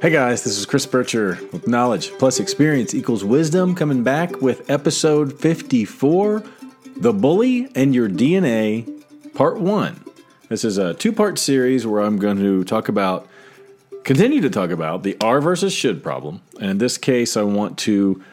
Hey 0.00 0.08
guys, 0.08 0.44
this 0.44 0.56
is 0.56 0.64
Chris 0.64 0.86
Bircher 0.86 1.52
with 1.52 1.68
Knowledge 1.68 2.12
plus 2.12 2.40
Experience 2.40 2.94
equals 2.94 3.22
Wisdom 3.22 3.74
coming 3.74 4.02
back 4.02 4.40
with 4.40 4.70
episode 4.70 5.38
54 5.38 6.42
The 6.96 7.12
Bully 7.12 7.70
and 7.74 7.94
Your 7.94 8.08
DNA, 8.08 9.04
Part 9.34 9.60
1. 9.60 10.02
This 10.48 10.64
is 10.64 10.78
a 10.78 10.94
two 10.94 11.12
part 11.12 11.38
series 11.38 11.86
where 11.86 12.00
I'm 12.00 12.16
going 12.16 12.38
to 12.38 12.64
talk 12.64 12.88
about, 12.88 13.28
continue 14.02 14.40
to 14.40 14.48
talk 14.48 14.70
about 14.70 15.02
the 15.02 15.18
R 15.20 15.38
versus 15.42 15.74
should 15.74 16.02
problem. 16.02 16.40
And 16.58 16.70
in 16.70 16.78
this 16.78 16.96
case, 16.96 17.36
I 17.36 17.42
want 17.42 17.76
to 17.80 18.24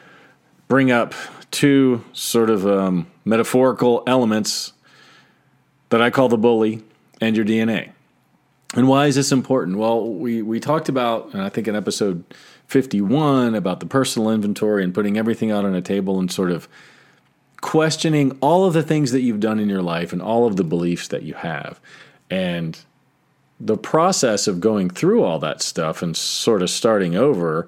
bring 0.68 0.90
up 0.90 1.12
two 1.50 2.02
sort 2.14 2.48
of 2.48 2.66
um, 2.66 3.08
metaphorical 3.26 4.02
elements 4.06 4.72
that 5.90 6.00
I 6.00 6.08
call 6.08 6.30
the 6.30 6.38
bully 6.38 6.82
and 7.20 7.36
your 7.36 7.44
DNA. 7.44 7.90
And 8.78 8.86
why 8.86 9.06
is 9.06 9.16
this 9.16 9.32
important? 9.32 9.76
Well, 9.76 10.06
we, 10.08 10.40
we 10.40 10.60
talked 10.60 10.88
about, 10.88 11.34
I 11.34 11.48
think 11.48 11.66
in 11.66 11.74
episode 11.74 12.22
51, 12.68 13.56
about 13.56 13.80
the 13.80 13.86
personal 13.86 14.30
inventory 14.30 14.84
and 14.84 14.94
putting 14.94 15.18
everything 15.18 15.50
out 15.50 15.64
on 15.64 15.74
a 15.74 15.82
table 15.82 16.20
and 16.20 16.30
sort 16.30 16.52
of 16.52 16.68
questioning 17.60 18.38
all 18.40 18.66
of 18.66 18.74
the 18.74 18.84
things 18.84 19.10
that 19.10 19.22
you've 19.22 19.40
done 19.40 19.58
in 19.58 19.68
your 19.68 19.82
life 19.82 20.12
and 20.12 20.22
all 20.22 20.46
of 20.46 20.54
the 20.54 20.62
beliefs 20.62 21.08
that 21.08 21.24
you 21.24 21.34
have. 21.34 21.80
And 22.30 22.78
the 23.58 23.76
process 23.76 24.46
of 24.46 24.60
going 24.60 24.90
through 24.90 25.24
all 25.24 25.40
that 25.40 25.60
stuff 25.60 26.00
and 26.00 26.16
sort 26.16 26.62
of 26.62 26.70
starting 26.70 27.16
over 27.16 27.66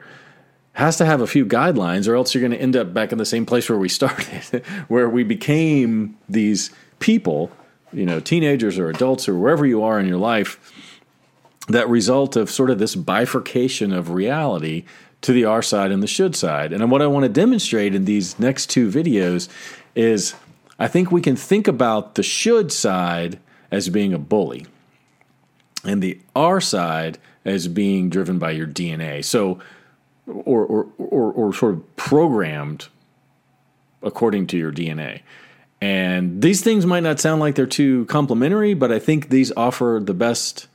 has 0.74 0.96
to 0.98 1.04
have 1.04 1.20
a 1.20 1.26
few 1.26 1.44
guidelines, 1.44 2.06
or 2.06 2.14
else 2.14 2.32
you're 2.36 2.40
going 2.40 2.52
to 2.52 2.62
end 2.62 2.76
up 2.76 2.94
back 2.94 3.10
in 3.10 3.18
the 3.18 3.26
same 3.26 3.44
place 3.44 3.68
where 3.68 3.80
we 3.80 3.88
started, 3.98 4.64
where 4.86 5.08
we 5.08 5.24
became 5.24 6.16
these 6.28 6.70
people, 7.00 7.50
you 7.92 8.06
know, 8.06 8.20
teenagers 8.20 8.78
or 8.78 8.88
adults 8.88 9.28
or 9.28 9.36
wherever 9.36 9.66
you 9.66 9.82
are 9.82 9.98
in 9.98 10.06
your 10.06 10.16
life 10.16 10.72
that 11.68 11.88
result 11.88 12.36
of 12.36 12.50
sort 12.50 12.70
of 12.70 12.78
this 12.78 12.94
bifurcation 12.94 13.92
of 13.92 14.10
reality 14.10 14.84
to 15.22 15.32
the 15.32 15.44
R 15.44 15.62
side 15.62 15.90
and 15.90 16.02
the 16.02 16.06
should 16.06 16.34
side. 16.34 16.72
And 16.72 16.90
what 16.90 17.02
I 17.02 17.06
want 17.06 17.24
to 17.24 17.28
demonstrate 17.28 17.94
in 17.94 18.04
these 18.04 18.38
next 18.38 18.70
two 18.70 18.90
videos 18.90 19.48
is 19.94 20.34
I 20.78 20.88
think 20.88 21.10
we 21.10 21.20
can 21.20 21.36
think 21.36 21.68
about 21.68 22.14
the 22.14 22.22
should 22.22 22.72
side 22.72 23.38
as 23.70 23.88
being 23.88 24.12
a 24.14 24.18
bully 24.18 24.66
and 25.84 26.02
the 26.02 26.18
R 26.34 26.60
side 26.60 27.18
as 27.44 27.68
being 27.68 28.10
driven 28.10 28.38
by 28.38 28.50
your 28.50 28.66
DNA. 28.66 29.24
So, 29.24 29.60
or, 30.26 30.64
or, 30.64 30.86
or, 30.98 31.32
or 31.32 31.54
sort 31.54 31.74
of 31.74 31.96
programmed 31.96 32.88
according 34.02 34.46
to 34.48 34.56
your 34.56 34.72
DNA. 34.72 35.20
And 35.80 36.42
these 36.42 36.62
things 36.62 36.84
might 36.84 37.02
not 37.02 37.20
sound 37.20 37.40
like 37.40 37.54
they're 37.54 37.66
too 37.66 38.04
complementary, 38.06 38.74
but 38.74 38.92
I 38.92 38.98
think 38.98 39.28
these 39.28 39.52
offer 39.56 40.00
the 40.02 40.14
best 40.14 40.66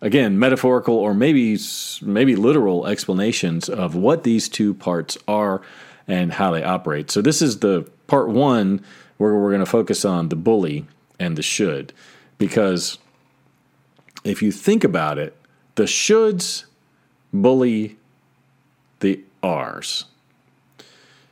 again 0.00 0.38
metaphorical 0.38 0.94
or 0.94 1.14
maybe 1.14 1.58
maybe 2.02 2.36
literal 2.36 2.86
explanations 2.86 3.68
of 3.68 3.94
what 3.94 4.24
these 4.24 4.48
two 4.48 4.74
parts 4.74 5.18
are 5.28 5.60
and 6.08 6.32
how 6.32 6.50
they 6.50 6.62
operate. 6.62 7.10
So 7.10 7.22
this 7.22 7.42
is 7.42 7.60
the 7.60 7.88
part 8.06 8.28
1 8.28 8.84
where 9.18 9.34
we're 9.34 9.50
going 9.50 9.60
to 9.60 9.66
focus 9.66 10.04
on 10.04 10.28
the 10.28 10.36
bully 10.36 10.86
and 11.18 11.36
the 11.36 11.42
should 11.42 11.92
because 12.38 12.98
if 14.24 14.42
you 14.42 14.52
think 14.52 14.84
about 14.84 15.18
it, 15.18 15.36
the 15.74 15.84
shoulds 15.84 16.64
bully 17.32 17.96
the 19.00 19.22
R's. 19.42 20.04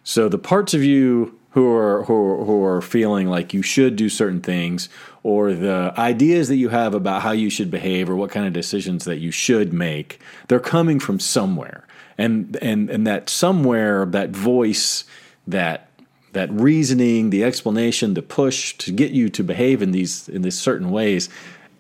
So 0.05 0.29
the 0.29 0.39
parts 0.39 0.73
of 0.75 0.83
you 0.83 1.38
who 1.51 1.73
are 1.75 2.05
who 2.05 2.45
who 2.45 2.63
are 2.65 2.81
feeling 2.81 3.27
like 3.29 3.55
you 3.55 3.63
should 3.63 3.97
do 3.97 4.09
certain 4.09 4.41
things 4.41 4.89
or 5.23 5.53
the 5.53 5.93
ideas 5.97 6.49
that 6.49 6.57
you 6.57 6.69
have 6.69 6.95
about 6.95 7.23
how 7.23 7.33
you 7.33 7.51
should 7.51 7.71
behave 7.71 8.09
or 8.09 8.17
what 8.17 8.31
kind 8.31 8.47
of 8.47 8.53
decisions 8.53 9.05
that 9.05 9.19
you 9.19 9.31
should 9.31 9.73
make 9.73 10.21
they're 10.49 10.61
coming 10.61 11.01
from 11.01 11.19
somewhere. 11.19 11.85
And 12.17 12.57
and 12.61 12.91
and 12.91 13.07
that 13.07 13.31
somewhere 13.31 14.05
that 14.07 14.31
voice 14.31 15.05
that 15.47 15.89
that 16.33 16.51
reasoning 16.53 17.31
the 17.31 17.43
explanation 17.43 18.15
the 18.15 18.23
push 18.23 18.77
to 18.79 18.93
get 18.93 19.13
you 19.13 19.29
to 19.31 19.43
behave 19.43 19.81
in 19.81 19.93
these 19.93 20.29
in 20.29 20.43
these 20.43 20.59
certain 20.59 20.91
ways 20.91 21.31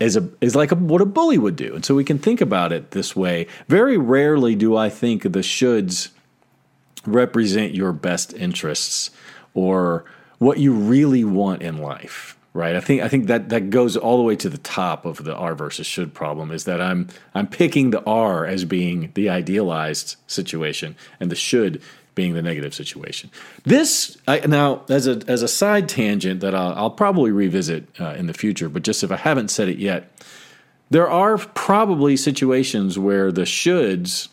is 0.00 0.16
a 0.16 0.28
is 0.40 0.56
like 0.56 0.72
a, 0.72 0.76
what 0.76 1.02
a 1.02 1.06
bully 1.06 1.38
would 1.38 1.56
do. 1.56 1.74
And 1.74 1.84
so 1.84 1.94
we 1.94 2.04
can 2.04 2.18
think 2.18 2.40
about 2.40 2.72
it 2.72 2.92
this 2.92 3.14
way. 3.14 3.46
Very 3.68 3.98
rarely 3.98 4.54
do 4.54 4.76
i 4.76 4.88
think 4.88 5.24
the 5.24 5.40
shoulds 5.40 6.08
represent 7.06 7.74
your 7.74 7.92
best 7.92 8.32
interests 8.34 9.10
or 9.58 10.04
what 10.38 10.58
you 10.58 10.72
really 10.72 11.24
want 11.24 11.62
in 11.62 11.78
life 11.78 12.36
right? 12.54 12.74
I 12.74 12.80
think 12.80 13.02
i 13.02 13.08
think 13.08 13.26
that 13.26 13.50
that 13.50 13.70
goes 13.70 13.96
all 13.96 14.16
the 14.16 14.22
way 14.22 14.34
to 14.36 14.48
the 14.48 14.58
top 14.58 15.04
of 15.04 15.22
the 15.22 15.36
r 15.36 15.54
versus 15.54 15.86
should 15.86 16.12
problem 16.12 16.50
is 16.50 16.64
that 16.64 16.80
i'm 16.80 17.06
i'm 17.34 17.46
picking 17.46 17.90
the 17.90 18.02
r 18.04 18.46
as 18.46 18.64
being 18.64 19.12
the 19.14 19.28
idealized 19.28 20.16
situation 20.26 20.96
and 21.20 21.30
the 21.30 21.36
should 21.36 21.82
being 22.18 22.34
the 22.34 22.42
negative 22.42 22.74
situation. 22.74 23.30
This 23.62 24.18
I, 24.26 24.40
now 24.40 24.82
as 24.88 25.06
a 25.06 25.22
as 25.28 25.42
a 25.42 25.46
side 25.46 25.88
tangent 25.88 26.40
that 26.40 26.52
i'll, 26.52 26.74
I'll 26.74 26.90
probably 26.90 27.30
revisit 27.30 27.86
uh, 28.00 28.14
in 28.18 28.26
the 28.26 28.34
future 28.34 28.68
but 28.68 28.82
just 28.82 29.04
if 29.04 29.12
i 29.12 29.16
haven't 29.16 29.48
said 29.48 29.68
it 29.68 29.78
yet 29.78 30.10
there 30.90 31.08
are 31.08 31.38
probably 31.38 32.16
situations 32.16 32.98
where 32.98 33.30
the 33.30 33.42
shoulds 33.42 34.28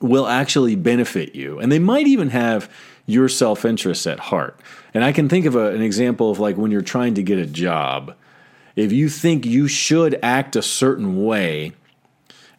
will 0.00 0.28
actually 0.28 0.76
benefit 0.76 1.34
you 1.34 1.58
and 1.58 1.72
they 1.72 1.80
might 1.80 2.06
even 2.06 2.30
have 2.30 2.70
your 3.06 3.28
self 3.28 3.64
interest 3.64 4.06
at 4.06 4.18
heart. 4.18 4.60
And 4.92 5.04
I 5.04 5.12
can 5.12 5.28
think 5.28 5.46
of 5.46 5.54
a, 5.54 5.72
an 5.72 5.82
example 5.82 6.30
of 6.30 6.38
like 6.38 6.56
when 6.56 6.70
you're 6.70 6.82
trying 6.82 7.14
to 7.14 7.22
get 7.22 7.38
a 7.38 7.46
job. 7.46 8.14
If 8.74 8.92
you 8.92 9.08
think 9.08 9.46
you 9.46 9.68
should 9.68 10.18
act 10.22 10.54
a 10.56 10.62
certain 10.62 11.24
way 11.24 11.72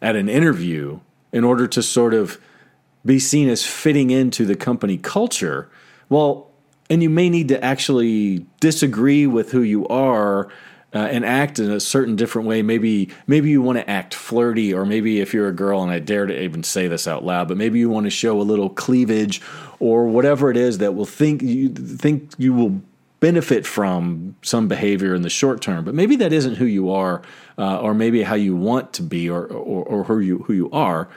at 0.02 0.16
an 0.16 0.28
interview 0.28 1.00
in 1.32 1.44
order 1.44 1.68
to 1.68 1.82
sort 1.82 2.14
of 2.14 2.40
be 3.04 3.18
seen 3.18 3.48
as 3.48 3.64
fitting 3.64 4.10
into 4.10 4.44
the 4.44 4.56
company 4.56 4.98
culture, 4.98 5.70
well, 6.08 6.50
and 6.90 7.02
you 7.02 7.10
may 7.10 7.28
need 7.28 7.48
to 7.48 7.62
actually 7.62 8.46
disagree 8.60 9.26
with 9.26 9.52
who 9.52 9.62
you 9.62 9.86
are 9.88 10.48
uh, 10.94 10.98
and 10.98 11.24
act 11.24 11.58
in 11.58 11.70
a 11.70 11.80
certain 11.80 12.16
different 12.16 12.48
way. 12.48 12.62
Maybe 12.62 13.10
maybe 13.26 13.50
you 13.50 13.60
want 13.60 13.78
to 13.78 13.88
act 13.88 14.14
flirty, 14.14 14.72
or 14.72 14.84
maybe 14.84 15.20
if 15.20 15.34
you're 15.34 15.48
a 15.48 15.52
girl, 15.52 15.82
and 15.82 15.92
I 15.92 15.98
dare 15.98 16.26
to 16.26 16.42
even 16.42 16.62
say 16.62 16.88
this 16.88 17.06
out 17.06 17.24
loud, 17.24 17.48
but 17.48 17.56
maybe 17.56 17.78
you 17.78 17.90
want 17.90 18.04
to 18.04 18.10
show 18.10 18.40
a 18.40 18.42
little 18.42 18.70
cleavage 18.70 19.40
or 19.80 20.06
whatever 20.06 20.50
it 20.50 20.56
is 20.56 20.78
that 20.78 20.94
will 20.94 21.06
think 21.06 21.42
you 21.42 21.68
think 21.68 22.32
you 22.38 22.54
will 22.54 22.80
benefit 23.20 23.66
from 23.66 24.36
some 24.42 24.68
behavior 24.68 25.14
in 25.14 25.22
the 25.22 25.30
short 25.30 25.60
term. 25.60 25.84
But 25.84 25.94
maybe 25.94 26.16
that 26.16 26.32
isn't 26.32 26.54
who 26.54 26.66
you 26.66 26.90
are, 26.90 27.22
uh, 27.58 27.80
or 27.80 27.92
maybe 27.92 28.22
how 28.22 28.36
you 28.36 28.54
want 28.54 28.92
to 28.94 29.02
be, 29.02 29.28
or, 29.28 29.44
or, 29.44 29.84
or 29.84 30.04
who 30.04 30.20
you 30.20 30.38
who 30.38 30.52
you 30.52 30.70
are 30.70 31.08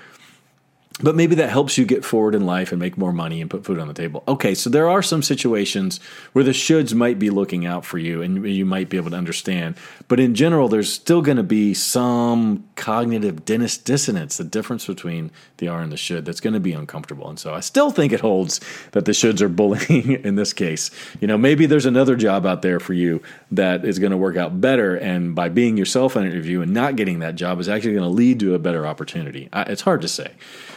but 1.03 1.15
maybe 1.15 1.35
that 1.35 1.49
helps 1.49 1.77
you 1.77 1.85
get 1.85 2.05
forward 2.05 2.35
in 2.35 2.45
life 2.45 2.71
and 2.71 2.79
make 2.79 2.97
more 2.97 3.13
money 3.13 3.41
and 3.41 3.49
put 3.49 3.65
food 3.65 3.79
on 3.79 3.87
the 3.87 3.93
table. 3.93 4.23
Okay, 4.27 4.53
so 4.53 4.69
there 4.69 4.89
are 4.89 5.01
some 5.01 5.21
situations 5.21 5.99
where 6.33 6.43
the 6.43 6.51
shoulds 6.51 6.93
might 6.93 7.19
be 7.19 7.29
looking 7.29 7.65
out 7.65 7.85
for 7.85 7.97
you 7.97 8.21
and 8.21 8.45
you 8.47 8.65
might 8.65 8.89
be 8.89 8.97
able 8.97 9.11
to 9.11 9.17
understand. 9.17 9.75
But 10.07 10.19
in 10.19 10.35
general, 10.35 10.67
there's 10.67 10.91
still 10.91 11.21
going 11.21 11.37
to 11.37 11.43
be 11.43 11.73
some 11.73 12.63
cognitive 12.75 13.45
dissonance, 13.45 14.37
the 14.37 14.43
difference 14.43 14.87
between 14.87 15.31
the 15.57 15.67
are 15.67 15.81
and 15.81 15.91
the 15.91 15.97
should, 15.97 16.25
that's 16.25 16.39
going 16.39 16.53
to 16.53 16.59
be 16.59 16.73
uncomfortable. 16.73 17.29
And 17.29 17.39
so 17.39 17.53
I 17.53 17.59
still 17.59 17.91
think 17.91 18.11
it 18.11 18.19
holds 18.19 18.59
that 18.91 19.05
the 19.05 19.11
shoulds 19.11 19.41
are 19.41 19.49
bullying 19.49 20.11
in 20.23 20.35
this 20.35 20.53
case. 20.53 20.91
You 21.19 21.27
know, 21.27 21.37
maybe 21.37 21.65
there's 21.65 21.85
another 21.85 22.15
job 22.15 22.45
out 22.45 22.61
there 22.61 22.79
for 22.79 22.93
you 22.93 23.21
that 23.51 23.85
is 23.85 23.99
going 23.99 24.11
to 24.11 24.17
work 24.17 24.37
out 24.37 24.59
better. 24.61 24.95
And 24.95 25.35
by 25.35 25.49
being 25.49 25.77
yourself 25.77 26.15
in 26.15 26.23
an 26.23 26.31
interview 26.31 26.61
and 26.61 26.73
not 26.73 26.95
getting 26.95 27.19
that 27.19 27.35
job 27.35 27.59
is 27.59 27.69
actually 27.69 27.93
going 27.93 28.03
to 28.03 28.09
lead 28.09 28.39
to 28.41 28.55
a 28.55 28.59
better 28.59 28.85
opportunity. 28.85 29.49
It's 29.53 29.81
hard 29.81 30.01
to 30.01 30.07
say. 30.07 30.33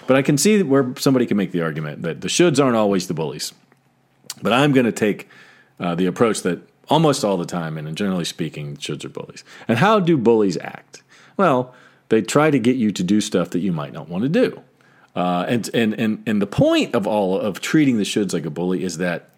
But 0.07 0.17
I 0.17 0.23
can 0.23 0.37
see 0.37 0.63
where 0.63 0.95
somebody 0.99 1.27
can 1.27 1.37
make 1.37 1.53
the 1.53 1.63
argument 1.63 2.03
that 2.03 2.21
the 2.21 2.29
shoulds 2.29 2.63
aren't 2.63 2.77
always 2.77 3.09
the 3.09 3.15
bullies. 3.15 3.53
But 4.43 4.53
I'm 4.53 4.73
going 4.73 4.87
to 4.87 4.93
take 4.93 5.29
uh, 5.81 5.95
the 5.95 6.07
approach 6.07 6.43
that 6.43 6.61
almost 6.89 7.25
all 7.25 7.37
the 7.37 7.47
time, 7.47 7.79
and 7.79 7.97
generally 7.97 8.25
speaking, 8.25 8.77
shoulds 8.77 9.05
are 9.05 9.09
bullies. 9.09 9.45
And 9.67 9.79
how 9.79 10.01
do 10.01 10.17
bullies 10.17 10.59
act? 10.59 11.03
Well, 11.37 11.75
they 12.11 12.23
try 12.23 12.51
to 12.51 12.59
get 12.59 12.77
you 12.77 12.91
to 12.93 13.03
do 13.03 13.21
stuff 13.21 13.51
that 13.51 13.61
you 13.61 13.73
might 13.73 13.93
not 13.93 14.09
want 14.09 14.23
to 14.23 14.29
do. 14.29 14.63
Uh, 15.17 15.47
and, 15.49 15.71
and, 15.73 15.95
and, 15.95 16.23
and 16.27 16.43
the 16.43 16.47
point 16.47 16.95
of 16.95 17.07
all 17.07 17.39
of 17.39 17.61
treating 17.61 17.97
the 17.97 18.03
shoulds 18.03 18.33
like 18.33 18.45
a 18.45 18.51
bully 18.51 18.83
is 18.83 18.99
that 18.99 19.31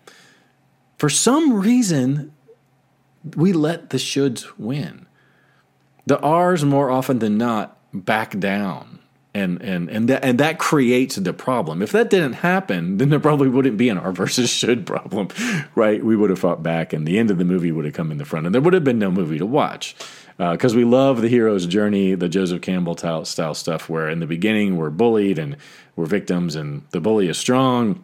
for 0.98 1.10
some 1.10 1.52
reason, 1.52 2.32
we 3.36 3.52
let 3.52 3.90
the 3.90 3.98
shoulds 3.98 4.46
win. 4.58 5.06
The 6.06 6.18
R's 6.20 6.64
more 6.64 6.90
often 6.90 7.18
than 7.18 7.36
not 7.36 7.76
back 7.92 8.38
down 8.38 9.00
and 9.36 9.60
and 9.62 9.90
and 9.90 10.08
that 10.08 10.24
and 10.24 10.40
that 10.40 10.58
creates 10.58 11.16
the 11.16 11.32
problem. 11.32 11.82
If 11.82 11.92
that 11.92 12.10
didn't 12.10 12.34
happen, 12.34 12.96
then 12.98 13.10
there 13.10 13.20
probably 13.20 13.48
wouldn't 13.48 13.76
be 13.76 13.88
an 13.88 13.98
R 13.98 14.12
versus 14.12 14.50
should 14.50 14.86
problem, 14.86 15.28
right? 15.74 16.04
We 16.04 16.16
would 16.16 16.30
have 16.30 16.38
fought 16.38 16.62
back, 16.62 16.92
and 16.92 17.06
the 17.06 17.18
end 17.18 17.30
of 17.30 17.38
the 17.38 17.44
movie 17.44 17.72
would 17.72 17.84
have 17.84 17.94
come 17.94 18.10
in 18.10 18.18
the 18.18 18.24
front, 18.24 18.46
and 18.46 18.54
there 18.54 18.62
would 18.62 18.74
have 18.74 18.84
been 18.84 18.98
no 18.98 19.10
movie 19.10 19.38
to 19.38 19.46
watch 19.46 19.94
because 20.38 20.74
uh, 20.74 20.76
we 20.76 20.84
love 20.84 21.22
the 21.22 21.28
hero's 21.28 21.66
journey, 21.66 22.14
the 22.14 22.28
Joseph 22.28 22.60
Campbell 22.60 22.96
style 23.24 23.54
stuff, 23.54 23.88
where 23.88 24.08
in 24.08 24.20
the 24.20 24.26
beginning 24.26 24.76
we're 24.76 24.90
bullied 24.90 25.38
and 25.38 25.56
we're 25.94 26.06
victims, 26.06 26.56
and 26.56 26.82
the 26.90 27.00
bully 27.00 27.28
is 27.28 27.38
strong 27.38 28.02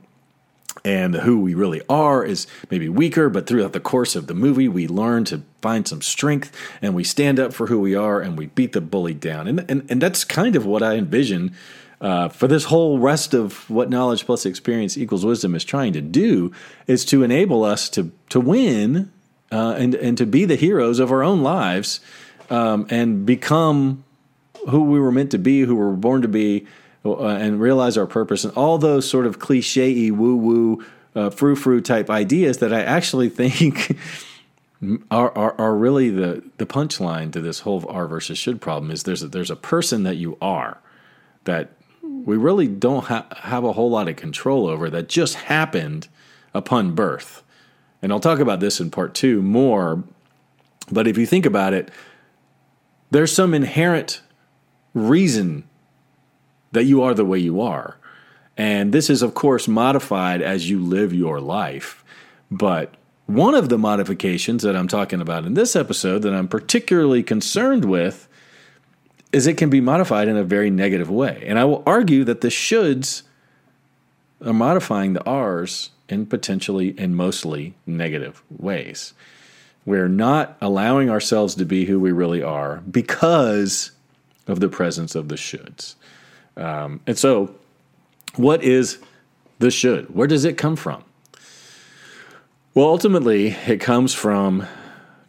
and 0.84 1.14
who 1.14 1.40
we 1.40 1.54
really 1.54 1.80
are 1.88 2.24
is 2.24 2.46
maybe 2.70 2.88
weaker, 2.88 3.28
but 3.28 3.46
throughout 3.46 3.72
the 3.72 3.80
course 3.80 4.16
of 4.16 4.26
the 4.26 4.34
movie, 4.34 4.68
we 4.68 4.88
learn 4.88 5.24
to 5.26 5.42
find 5.60 5.86
some 5.86 6.02
strength 6.02 6.50
and 6.80 6.94
we 6.94 7.04
stand 7.04 7.38
up 7.38 7.52
for 7.52 7.68
who 7.68 7.80
we 7.80 7.94
are 7.94 8.20
and 8.20 8.36
we 8.36 8.46
beat 8.46 8.72
the 8.72 8.80
bully 8.80 9.14
down. 9.14 9.46
And, 9.46 9.64
and, 9.68 9.88
and 9.90 10.02
that's 10.02 10.24
kind 10.24 10.56
of 10.56 10.66
what 10.66 10.82
I 10.82 10.96
envision 10.96 11.54
uh, 12.00 12.28
for 12.28 12.48
this 12.48 12.64
whole 12.64 12.98
rest 12.98 13.32
of 13.32 13.70
what 13.70 13.88
knowledge 13.88 14.26
plus 14.26 14.44
experience 14.44 14.98
equals 14.98 15.24
wisdom 15.24 15.54
is 15.54 15.64
trying 15.64 15.92
to 15.92 16.00
do 16.00 16.52
is 16.88 17.04
to 17.04 17.22
enable 17.22 17.62
us 17.62 17.88
to 17.90 18.10
to 18.28 18.40
win 18.40 19.12
uh, 19.52 19.76
and 19.78 19.94
and 19.94 20.18
to 20.18 20.26
be 20.26 20.44
the 20.44 20.56
heroes 20.56 20.98
of 20.98 21.12
our 21.12 21.22
own 21.22 21.42
lives 21.42 22.00
um, 22.50 22.88
and 22.90 23.24
become 23.24 24.02
who 24.68 24.82
we 24.84 24.98
were 24.98 25.12
meant 25.12 25.30
to 25.30 25.38
be, 25.38 25.60
who 25.60 25.76
we 25.76 25.84
were 25.84 25.92
born 25.92 26.22
to 26.22 26.28
be, 26.28 26.66
and 27.04 27.60
realize 27.60 27.96
our 27.96 28.06
purpose 28.06 28.44
and 28.44 28.52
all 28.54 28.78
those 28.78 29.08
sort 29.08 29.26
of 29.26 29.38
cliche 29.38 30.10
woo 30.10 30.36
woo 30.36 30.84
uh, 31.14 31.30
frou 31.30 31.56
frou 31.56 31.80
type 31.80 32.08
ideas 32.08 32.58
that 32.58 32.72
I 32.72 32.82
actually 32.82 33.28
think. 33.28 33.96
Are, 35.12 35.30
are, 35.38 35.54
are 35.60 35.76
really 35.76 36.10
the, 36.10 36.42
the 36.56 36.66
punchline 36.66 37.32
to 37.34 37.40
this 37.40 37.60
whole 37.60 37.88
are 37.88 38.08
versus 38.08 38.36
should 38.36 38.60
problem 38.60 38.90
is 38.90 39.04
there's 39.04 39.22
a, 39.22 39.28
there's 39.28 39.48
a 39.48 39.54
person 39.54 40.02
that 40.02 40.16
you 40.16 40.36
are 40.42 40.80
that 41.44 41.70
we 42.02 42.36
really 42.36 42.66
don't 42.66 43.04
ha- 43.04 43.26
have 43.42 43.62
a 43.62 43.72
whole 43.72 43.90
lot 43.90 44.08
of 44.08 44.16
control 44.16 44.66
over 44.66 44.90
that 44.90 45.08
just 45.08 45.34
happened 45.34 46.08
upon 46.54 46.96
birth. 46.96 47.42
And 48.02 48.12
I'll 48.12 48.20
talk 48.20 48.40
about 48.40 48.60
this 48.60 48.80
in 48.80 48.90
part 48.90 49.14
two 49.14 49.42
more. 49.42 50.02
But 50.90 51.06
if 51.06 51.16
you 51.16 51.26
think 51.26 51.46
about 51.46 51.72
it, 51.72 51.90
there's 53.10 53.32
some 53.32 53.54
inherent 53.54 54.20
reason 54.94 55.64
that 56.72 56.84
you 56.84 57.02
are 57.02 57.14
the 57.14 57.24
way 57.24 57.38
you 57.38 57.60
are. 57.60 57.96
And 58.56 58.92
this 58.92 59.08
is, 59.08 59.22
of 59.22 59.34
course, 59.34 59.68
modified 59.68 60.42
as 60.42 60.68
you 60.68 60.82
live 60.82 61.14
your 61.14 61.40
life. 61.40 62.04
But 62.50 62.94
one 63.26 63.54
of 63.54 63.68
the 63.68 63.78
modifications 63.78 64.62
that 64.62 64.76
I'm 64.76 64.88
talking 64.88 65.20
about 65.20 65.46
in 65.46 65.54
this 65.54 65.74
episode 65.74 66.20
that 66.22 66.34
I'm 66.34 66.48
particularly 66.48 67.22
concerned 67.22 67.84
with 67.84 68.28
is 69.32 69.46
it 69.46 69.56
can 69.56 69.70
be 69.70 69.80
modified 69.80 70.28
in 70.28 70.36
a 70.36 70.44
very 70.44 70.70
negative 70.70 71.08
way. 71.08 71.42
And 71.46 71.58
I 71.58 71.64
will 71.64 71.82
argue 71.86 72.24
that 72.24 72.42
the 72.42 72.48
shoulds 72.48 73.22
are 74.44 74.52
modifying 74.52 75.14
the 75.14 75.24
R's 75.24 75.90
in 76.08 76.26
potentially 76.26 76.94
and 76.98 77.16
mostly 77.16 77.74
negative 77.86 78.42
ways. 78.50 79.14
We're 79.86 80.08
not 80.08 80.56
allowing 80.60 81.08
ourselves 81.08 81.54
to 81.56 81.64
be 81.64 81.86
who 81.86 81.98
we 81.98 82.12
really 82.12 82.42
are 82.42 82.82
because 82.90 83.92
of 84.46 84.60
the 84.60 84.68
presence 84.68 85.14
of 85.14 85.28
the 85.28 85.36
shoulds. 85.36 85.94
Um, 86.56 87.00
and 87.06 87.18
so, 87.18 87.54
what 88.36 88.62
is 88.62 88.98
the 89.58 89.70
should? 89.70 90.14
Where 90.14 90.26
does 90.26 90.44
it 90.44 90.56
come 90.56 90.76
from? 90.76 91.04
Well, 92.74 92.86
ultimately, 92.86 93.48
it 93.66 93.80
comes 93.80 94.14
from 94.14 94.66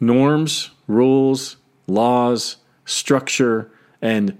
norms, 0.00 0.70
rules, 0.86 1.56
laws, 1.86 2.56
structure, 2.84 3.70
and 4.00 4.38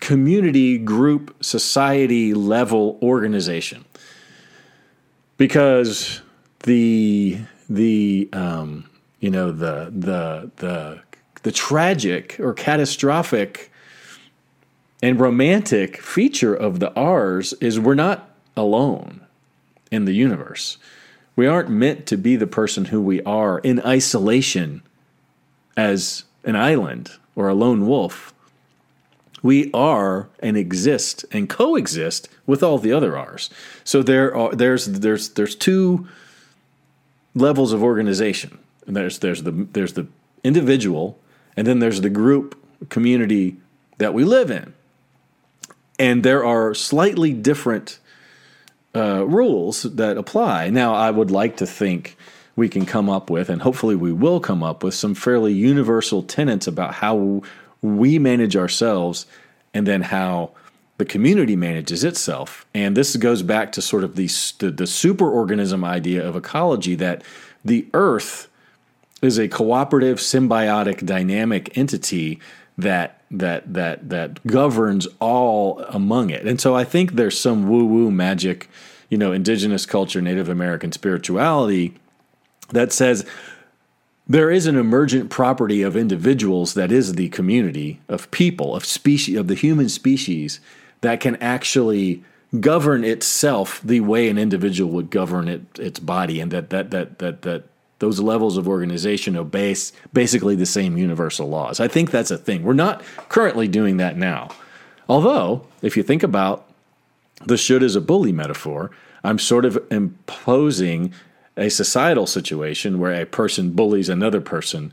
community, 0.00 0.78
group, 0.78 1.34
society 1.42 2.34
level 2.34 2.98
organization. 3.02 3.84
Because 5.38 6.20
the 6.60 7.38
the 7.68 8.28
um, 8.32 8.88
you 9.20 9.30
know 9.30 9.50
the 9.50 9.92
the 9.96 10.50
the 10.56 11.00
the 11.42 11.52
tragic 11.52 12.36
or 12.40 12.52
catastrophic 12.52 13.70
and 15.02 15.20
romantic 15.20 16.00
feature 16.00 16.54
of 16.54 16.80
the 16.80 16.92
R's 16.94 17.52
is 17.54 17.78
we're 17.78 17.94
not 17.94 18.30
alone 18.56 19.20
in 19.90 20.04
the 20.04 20.14
universe. 20.14 20.78
We 21.34 21.46
aren't 21.46 21.68
meant 21.68 22.06
to 22.06 22.16
be 22.16 22.36
the 22.36 22.46
person 22.46 22.86
who 22.86 23.00
we 23.00 23.22
are 23.22 23.58
in 23.58 23.80
isolation 23.80 24.82
as 25.76 26.24
an 26.44 26.56
island 26.56 27.10
or 27.34 27.48
a 27.48 27.54
lone 27.54 27.86
wolf. 27.86 28.32
We 29.42 29.70
are 29.72 30.28
and 30.40 30.56
exist 30.56 31.26
and 31.30 31.48
coexist 31.48 32.28
with 32.46 32.62
all 32.62 32.78
the 32.78 32.92
other 32.92 33.18
R's. 33.18 33.50
So 33.84 34.02
there 34.02 34.34
are 34.34 34.54
there's 34.54 34.86
there's 34.86 35.28
there's 35.30 35.54
two 35.54 36.08
levels 37.34 37.72
of 37.74 37.82
organization. 37.82 38.58
There's 38.86 39.18
there's 39.18 39.42
the 39.42 39.52
there's 39.52 39.92
the 39.92 40.06
individual 40.42 41.18
and 41.56 41.66
then 41.66 41.80
there's 41.80 42.00
the 42.00 42.10
group 42.10 42.58
community 42.88 43.56
that 43.98 44.14
we 44.14 44.24
live 44.24 44.50
in. 44.50 44.72
And 45.98 46.22
there 46.22 46.44
are 46.44 46.74
slightly 46.74 47.32
different 47.32 47.98
uh, 48.94 49.26
rules 49.26 49.82
that 49.82 50.16
apply. 50.16 50.70
Now, 50.70 50.94
I 50.94 51.10
would 51.10 51.30
like 51.30 51.56
to 51.58 51.66
think 51.66 52.16
we 52.54 52.68
can 52.68 52.86
come 52.86 53.10
up 53.10 53.28
with, 53.28 53.50
and 53.50 53.62
hopefully 53.62 53.94
we 53.94 54.12
will 54.12 54.40
come 54.40 54.62
up 54.62 54.82
with, 54.82 54.94
some 54.94 55.14
fairly 55.14 55.52
universal 55.52 56.22
tenets 56.22 56.66
about 56.66 56.94
how 56.94 57.42
we 57.82 58.18
manage 58.18 58.56
ourselves 58.56 59.26
and 59.74 59.86
then 59.86 60.02
how 60.02 60.52
the 60.98 61.04
community 61.04 61.56
manages 61.56 62.02
itself. 62.02 62.64
And 62.74 62.96
this 62.96 63.14
goes 63.16 63.42
back 63.42 63.72
to 63.72 63.82
sort 63.82 64.04
of 64.04 64.16
the, 64.16 64.26
the, 64.58 64.70
the 64.70 64.84
superorganism 64.84 65.84
idea 65.84 66.26
of 66.26 66.34
ecology 66.34 66.94
that 66.94 67.22
the 67.64 67.86
earth 67.92 68.48
is 69.20 69.38
a 69.38 69.48
cooperative, 69.48 70.18
symbiotic, 70.18 71.04
dynamic 71.04 71.76
entity 71.76 72.40
that 72.78 73.15
that 73.30 73.72
that 73.74 74.08
that 74.08 74.46
governs 74.46 75.06
all 75.20 75.80
among 75.88 76.30
it. 76.30 76.46
And 76.46 76.60
so 76.60 76.74
I 76.74 76.84
think 76.84 77.12
there's 77.12 77.38
some 77.38 77.68
woo 77.68 77.84
woo 77.84 78.10
magic, 78.10 78.68
you 79.08 79.18
know, 79.18 79.32
indigenous 79.32 79.86
culture, 79.86 80.20
Native 80.20 80.48
American 80.48 80.92
spirituality 80.92 81.94
that 82.70 82.92
says 82.92 83.26
there 84.28 84.50
is 84.50 84.66
an 84.66 84.76
emergent 84.76 85.30
property 85.30 85.82
of 85.82 85.96
individuals 85.96 86.74
that 86.74 86.90
is 86.90 87.14
the 87.14 87.28
community 87.28 88.00
of 88.08 88.30
people 88.30 88.74
of 88.74 88.84
species 88.84 89.38
of 89.38 89.46
the 89.46 89.54
human 89.54 89.88
species 89.88 90.60
that 91.00 91.20
can 91.20 91.36
actually 91.36 92.24
govern 92.60 93.04
itself 93.04 93.80
the 93.84 94.00
way 94.00 94.28
an 94.28 94.38
individual 94.38 94.90
would 94.90 95.10
govern 95.10 95.48
it, 95.48 95.62
its 95.78 96.00
body 96.00 96.40
and 96.40 96.50
that 96.50 96.70
that 96.70 96.90
that 96.90 97.18
that 97.18 97.42
that 97.42 97.64
those 97.98 98.20
levels 98.20 98.56
of 98.56 98.68
organization 98.68 99.36
obey 99.36 99.74
basically 100.12 100.54
the 100.54 100.66
same 100.66 100.98
universal 100.98 101.48
laws. 101.48 101.80
I 101.80 101.88
think 101.88 102.10
that's 102.10 102.30
a 102.30 102.38
thing. 102.38 102.62
We're 102.62 102.74
not 102.74 103.02
currently 103.28 103.68
doing 103.68 103.96
that 103.96 104.16
now. 104.16 104.50
Although, 105.08 105.66
if 105.82 105.96
you 105.96 106.02
think 106.02 106.22
about 106.22 106.68
the 107.44 107.56
should 107.56 107.82
as 107.82 107.96
a 107.96 108.00
bully 108.00 108.32
metaphor, 108.32 108.90
I'm 109.24 109.38
sort 109.38 109.64
of 109.64 109.78
imposing 109.90 111.12
a 111.56 111.70
societal 111.70 112.26
situation 112.26 112.98
where 112.98 113.14
a 113.14 113.24
person 113.24 113.70
bullies 113.72 114.08
another 114.08 114.40
person 114.40 114.92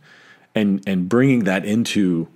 and, 0.56 0.82
and 0.88 1.10
bringing 1.10 1.44
that 1.44 1.66
into 1.66 2.27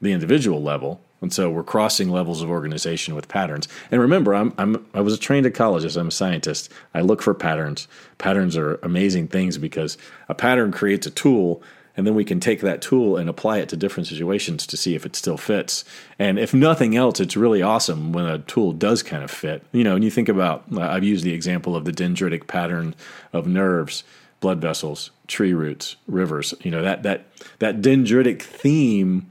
the 0.00 0.12
individual 0.12 0.62
level 0.62 1.00
and 1.24 1.32
so 1.32 1.48
we're 1.48 1.64
crossing 1.64 2.10
levels 2.10 2.42
of 2.42 2.50
organization 2.50 3.14
with 3.14 3.28
patterns. 3.28 3.66
And 3.90 3.98
remember, 3.98 4.34
I'm, 4.34 4.52
I'm 4.58 4.86
I 4.92 5.00
was 5.00 5.14
a 5.14 5.18
trained 5.18 5.46
ecologist. 5.46 5.96
I'm 5.96 6.08
a 6.08 6.12
scientist. 6.12 6.70
I 6.92 7.00
look 7.00 7.22
for 7.22 7.32
patterns. 7.32 7.88
Patterns 8.18 8.58
are 8.58 8.74
amazing 8.82 9.28
things 9.28 9.56
because 9.56 9.96
a 10.28 10.34
pattern 10.34 10.70
creates 10.70 11.06
a 11.06 11.10
tool, 11.10 11.62
and 11.96 12.06
then 12.06 12.14
we 12.14 12.26
can 12.26 12.40
take 12.40 12.60
that 12.60 12.82
tool 12.82 13.16
and 13.16 13.30
apply 13.30 13.56
it 13.56 13.70
to 13.70 13.76
different 13.76 14.06
situations 14.06 14.66
to 14.66 14.76
see 14.76 14.94
if 14.94 15.06
it 15.06 15.16
still 15.16 15.38
fits. 15.38 15.82
And 16.18 16.38
if 16.38 16.52
nothing 16.52 16.94
else, 16.94 17.20
it's 17.20 17.38
really 17.38 17.62
awesome 17.62 18.12
when 18.12 18.26
a 18.26 18.40
tool 18.40 18.74
does 18.74 19.02
kind 19.02 19.24
of 19.24 19.30
fit. 19.30 19.64
You 19.72 19.82
know, 19.82 19.94
and 19.94 20.04
you 20.04 20.10
think 20.10 20.28
about 20.28 20.64
uh, 20.76 20.82
I've 20.82 21.04
used 21.04 21.24
the 21.24 21.32
example 21.32 21.74
of 21.74 21.86
the 21.86 21.92
dendritic 21.92 22.48
pattern 22.48 22.94
of 23.32 23.46
nerves 23.46 24.04
blood 24.40 24.60
vessels, 24.60 25.10
tree 25.26 25.54
roots, 25.54 25.96
rivers. 26.06 26.52
You 26.60 26.70
know 26.70 26.82
that 26.82 27.02
that 27.02 27.28
that 27.60 27.80
dendritic 27.80 28.42
theme 28.42 29.30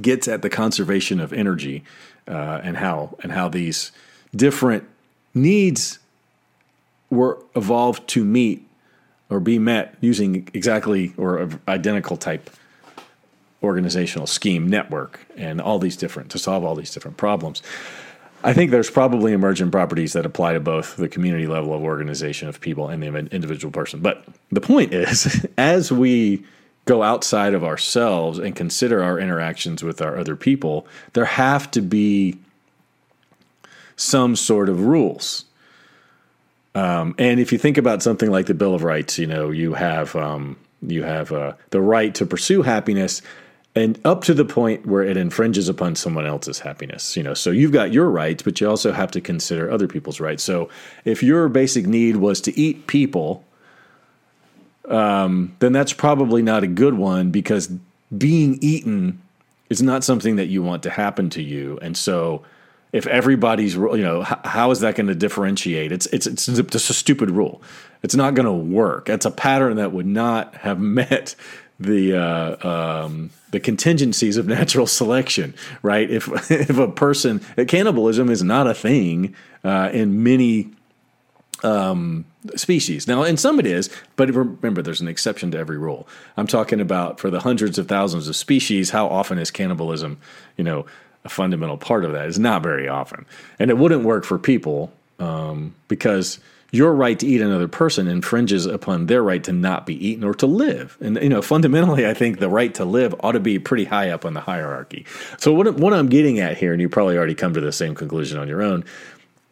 gets 0.00 0.28
at 0.28 0.42
the 0.42 0.50
conservation 0.50 1.20
of 1.20 1.32
energy 1.32 1.84
uh, 2.28 2.60
and 2.62 2.76
how 2.76 3.16
and 3.22 3.32
how 3.32 3.48
these 3.48 3.92
different 4.34 4.84
needs 5.34 5.98
were 7.10 7.38
evolved 7.54 8.08
to 8.08 8.24
meet 8.24 8.66
or 9.30 9.40
be 9.40 9.58
met 9.58 9.96
using 10.00 10.48
exactly 10.54 11.12
or 11.16 11.48
identical 11.68 12.16
type 12.16 12.50
organizational 13.62 14.26
scheme 14.26 14.68
network 14.68 15.26
and 15.36 15.60
all 15.60 15.78
these 15.78 15.96
different 15.96 16.30
to 16.30 16.38
solve 16.38 16.64
all 16.64 16.74
these 16.74 16.92
different 16.92 17.16
problems. 17.16 17.62
I 18.44 18.52
think 18.52 18.70
there's 18.70 18.90
probably 18.90 19.32
emergent 19.32 19.72
properties 19.72 20.12
that 20.12 20.26
apply 20.26 20.52
to 20.52 20.60
both 20.60 20.96
the 20.96 21.08
community 21.08 21.46
level 21.46 21.72
of 21.72 21.82
organization 21.82 22.46
of 22.46 22.60
people 22.60 22.88
and 22.88 23.02
the 23.02 23.06
individual 23.34 23.72
person. 23.72 24.00
But 24.00 24.22
the 24.52 24.60
point 24.60 24.92
is, 24.92 25.46
as 25.58 25.90
we 25.90 26.44
go 26.84 27.02
outside 27.02 27.54
of 27.54 27.64
ourselves 27.64 28.38
and 28.38 28.54
consider 28.54 29.02
our 29.02 29.18
interactions 29.18 29.82
with 29.82 30.02
our 30.02 30.18
other 30.18 30.36
people, 30.36 30.86
there 31.14 31.24
have 31.24 31.70
to 31.70 31.80
be 31.80 32.38
some 33.96 34.36
sort 34.36 34.68
of 34.68 34.80
rules. 34.80 35.44
Um, 36.74 37.14
and 37.18 37.38
if 37.38 37.52
you 37.52 37.58
think 37.58 37.78
about 37.78 38.02
something 38.02 38.30
like 38.30 38.46
the 38.46 38.54
Bill 38.54 38.74
of 38.74 38.82
Rights, 38.82 39.18
you 39.18 39.26
know, 39.26 39.50
you 39.50 39.74
have 39.74 40.16
um, 40.16 40.56
you 40.82 41.04
have 41.04 41.32
uh, 41.32 41.54
the 41.70 41.80
right 41.80 42.14
to 42.16 42.26
pursue 42.26 42.62
happiness, 42.62 43.22
and 43.76 43.98
up 44.04 44.22
to 44.24 44.34
the 44.34 44.44
point 44.44 44.84
where 44.84 45.02
it 45.02 45.16
infringes 45.16 45.68
upon 45.68 45.94
someone 45.94 46.26
else's 46.26 46.58
happiness. 46.58 47.16
You 47.16 47.22
know, 47.22 47.34
so 47.34 47.50
you've 47.50 47.72
got 47.72 47.92
your 47.92 48.10
rights, 48.10 48.42
but 48.42 48.60
you 48.60 48.68
also 48.68 48.92
have 48.92 49.10
to 49.12 49.20
consider 49.20 49.70
other 49.70 49.86
people's 49.86 50.20
rights. 50.20 50.42
So 50.42 50.68
if 51.04 51.22
your 51.22 51.48
basic 51.48 51.86
need 51.86 52.16
was 52.16 52.40
to 52.42 52.58
eat 52.58 52.88
people, 52.88 53.44
um, 54.88 55.56
then 55.58 55.72
that's 55.72 55.92
probably 55.92 56.42
not 56.42 56.62
a 56.62 56.66
good 56.66 56.94
one 56.94 57.30
because 57.30 57.70
being 58.16 58.58
eaten 58.60 59.20
is 59.70 59.82
not 59.82 60.04
something 60.04 60.36
that 60.36 60.46
you 60.46 60.62
want 60.62 60.82
to 60.82 60.90
happen 60.90 61.30
to 61.30 61.42
you. 61.42 61.78
And 61.80 61.96
so 61.96 62.42
if 62.92 63.06
everybody's 63.06 63.74
you 63.74 63.98
know 63.98 64.22
how, 64.22 64.70
is 64.70 64.80
that 64.80 64.94
going 64.94 65.08
to 65.08 65.14
differentiate? 65.14 65.90
It's 65.90 66.06
it's 66.06 66.26
it's 66.26 66.46
just 66.46 66.90
a 66.90 66.94
stupid 66.94 67.30
rule. 67.30 67.62
It's 68.02 68.14
not 68.14 68.34
going 68.34 68.46
to 68.46 68.52
work. 68.52 69.08
It's 69.08 69.26
a 69.26 69.30
pattern 69.30 69.76
that 69.76 69.92
would 69.92 70.06
not 70.06 70.54
have 70.56 70.78
met 71.00 71.34
the 71.80 72.16
uh, 72.16 72.68
um, 73.04 73.30
the 73.50 73.58
contingencies 73.58 74.36
of 74.36 74.46
natural 74.58 74.86
selection 74.86 75.54
right? 75.82 76.08
If 76.10 76.28
if 76.50 76.78
a 76.78 76.88
person 76.88 77.40
cannibalism 77.66 78.30
is 78.30 78.42
not 78.42 78.66
a 78.66 78.74
thing 78.74 79.34
uh, 79.64 79.90
in 79.92 80.22
many 80.22 80.70
um, 81.62 82.24
species. 82.56 83.06
Now, 83.06 83.22
in 83.22 83.36
some 83.36 83.58
it 83.58 83.66
is, 83.66 83.90
but 84.16 84.30
remember, 84.32 84.82
there's 84.82 85.00
an 85.00 85.08
exception 85.08 85.50
to 85.52 85.58
every 85.58 85.78
rule. 85.78 86.06
I'm 86.36 86.46
talking 86.46 86.80
about 86.80 87.20
for 87.20 87.30
the 87.30 87.40
hundreds 87.40 87.78
of 87.78 87.88
thousands 87.88 88.28
of 88.28 88.36
species, 88.36 88.90
how 88.90 89.06
often 89.06 89.38
is 89.38 89.50
cannibalism, 89.50 90.18
you 90.56 90.64
know, 90.64 90.86
a 91.24 91.28
fundamental 91.28 91.78
part 91.78 92.04
of 92.04 92.12
that? 92.12 92.26
Is 92.26 92.38
not 92.38 92.62
very 92.62 92.88
often. 92.88 93.24
And 93.58 93.70
it 93.70 93.78
wouldn't 93.78 94.04
work 94.04 94.24
for 94.24 94.38
people 94.38 94.92
um, 95.18 95.74
because 95.88 96.38
your 96.70 96.92
right 96.92 97.18
to 97.20 97.26
eat 97.26 97.40
another 97.40 97.68
person 97.68 98.08
infringes 98.08 98.66
upon 98.66 99.06
their 99.06 99.22
right 99.22 99.44
to 99.44 99.52
not 99.52 99.86
be 99.86 100.06
eaten 100.06 100.24
or 100.24 100.34
to 100.34 100.46
live. 100.46 100.98
And 101.00 101.16
you 101.22 101.28
know, 101.28 101.40
fundamentally, 101.40 102.06
I 102.06 102.14
think 102.14 102.40
the 102.40 102.48
right 102.48 102.74
to 102.74 102.84
live 102.84 103.14
ought 103.20 103.32
to 103.32 103.40
be 103.40 103.58
pretty 103.58 103.84
high 103.84 104.10
up 104.10 104.24
on 104.24 104.34
the 104.34 104.40
hierarchy. 104.40 105.06
So 105.38 105.54
what 105.54 105.74
what 105.74 105.94
I'm 105.94 106.08
getting 106.08 106.40
at 106.40 106.58
here, 106.58 106.72
and 106.72 106.82
you 106.82 106.88
probably 106.88 107.16
already 107.16 107.34
come 107.34 107.54
to 107.54 107.60
the 107.60 107.72
same 107.72 107.94
conclusion 107.94 108.38
on 108.38 108.48
your 108.48 108.60
own, 108.60 108.84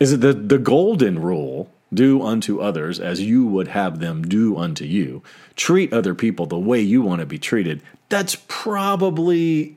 is 0.01 0.11
that 0.11 0.19
the 0.19 0.33
the 0.33 0.59
golden 0.59 1.21
rule 1.21 1.71
do 1.93 2.23
unto 2.23 2.61
others 2.61 2.99
as 2.99 3.21
you 3.21 3.47
would 3.47 3.69
have 3.69 4.01
them 4.01 4.23
do 4.23 4.57
unto 4.57 4.85
you. 4.85 5.23
Treat 5.57 5.93
other 5.93 6.15
people 6.15 6.47
the 6.47 6.59
way 6.59 6.81
you 6.81 7.03
want 7.03 7.21
to 7.21 7.27
be 7.27 7.39
treated. 7.39 7.83
That's 8.09 8.37
probably 8.49 9.77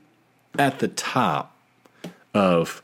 at 0.58 0.78
the 0.78 0.88
top 0.88 1.56
of 2.34 2.82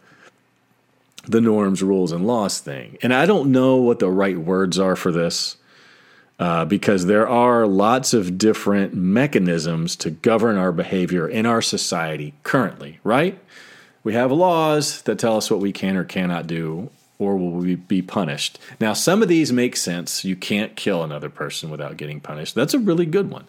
the 1.24 1.40
norms, 1.40 1.82
rules, 1.82 2.12
and 2.12 2.26
laws 2.26 2.58
thing. 2.58 2.98
And 3.02 3.14
I 3.14 3.26
don't 3.26 3.52
know 3.52 3.76
what 3.76 4.00
the 4.00 4.10
right 4.10 4.38
words 4.38 4.78
are 4.78 4.96
for 4.96 5.12
this 5.12 5.56
uh, 6.38 6.64
because 6.64 7.06
there 7.06 7.28
are 7.28 7.66
lots 7.66 8.12
of 8.12 8.36
different 8.38 8.94
mechanisms 8.94 9.94
to 9.96 10.10
govern 10.10 10.56
our 10.56 10.72
behavior 10.72 11.28
in 11.28 11.46
our 11.46 11.62
society 11.62 12.34
currently, 12.42 12.98
right? 13.04 13.38
We 14.02 14.14
have 14.14 14.32
laws 14.32 15.02
that 15.02 15.18
tell 15.18 15.36
us 15.36 15.50
what 15.50 15.60
we 15.60 15.72
can 15.72 15.96
or 15.96 16.04
cannot 16.04 16.48
do 16.48 16.90
or 17.19 17.37
will 17.37 17.52
we 17.52 17.76
be 17.76 18.02
punished? 18.02 18.59
Now, 18.81 18.92
some 18.92 19.23
of 19.23 19.28
these 19.28 19.52
make 19.52 19.76
sense. 19.76 20.25
You 20.25 20.37
can't 20.37 20.75
kill 20.76 21.02
another 21.02 21.28
person 21.28 21.71
without 21.71 21.97
getting 21.97 22.21
punished. 22.21 22.54
That's 22.54 22.75
a 22.75 22.78
really 22.78 23.07
good 23.07 23.31
one. 23.31 23.47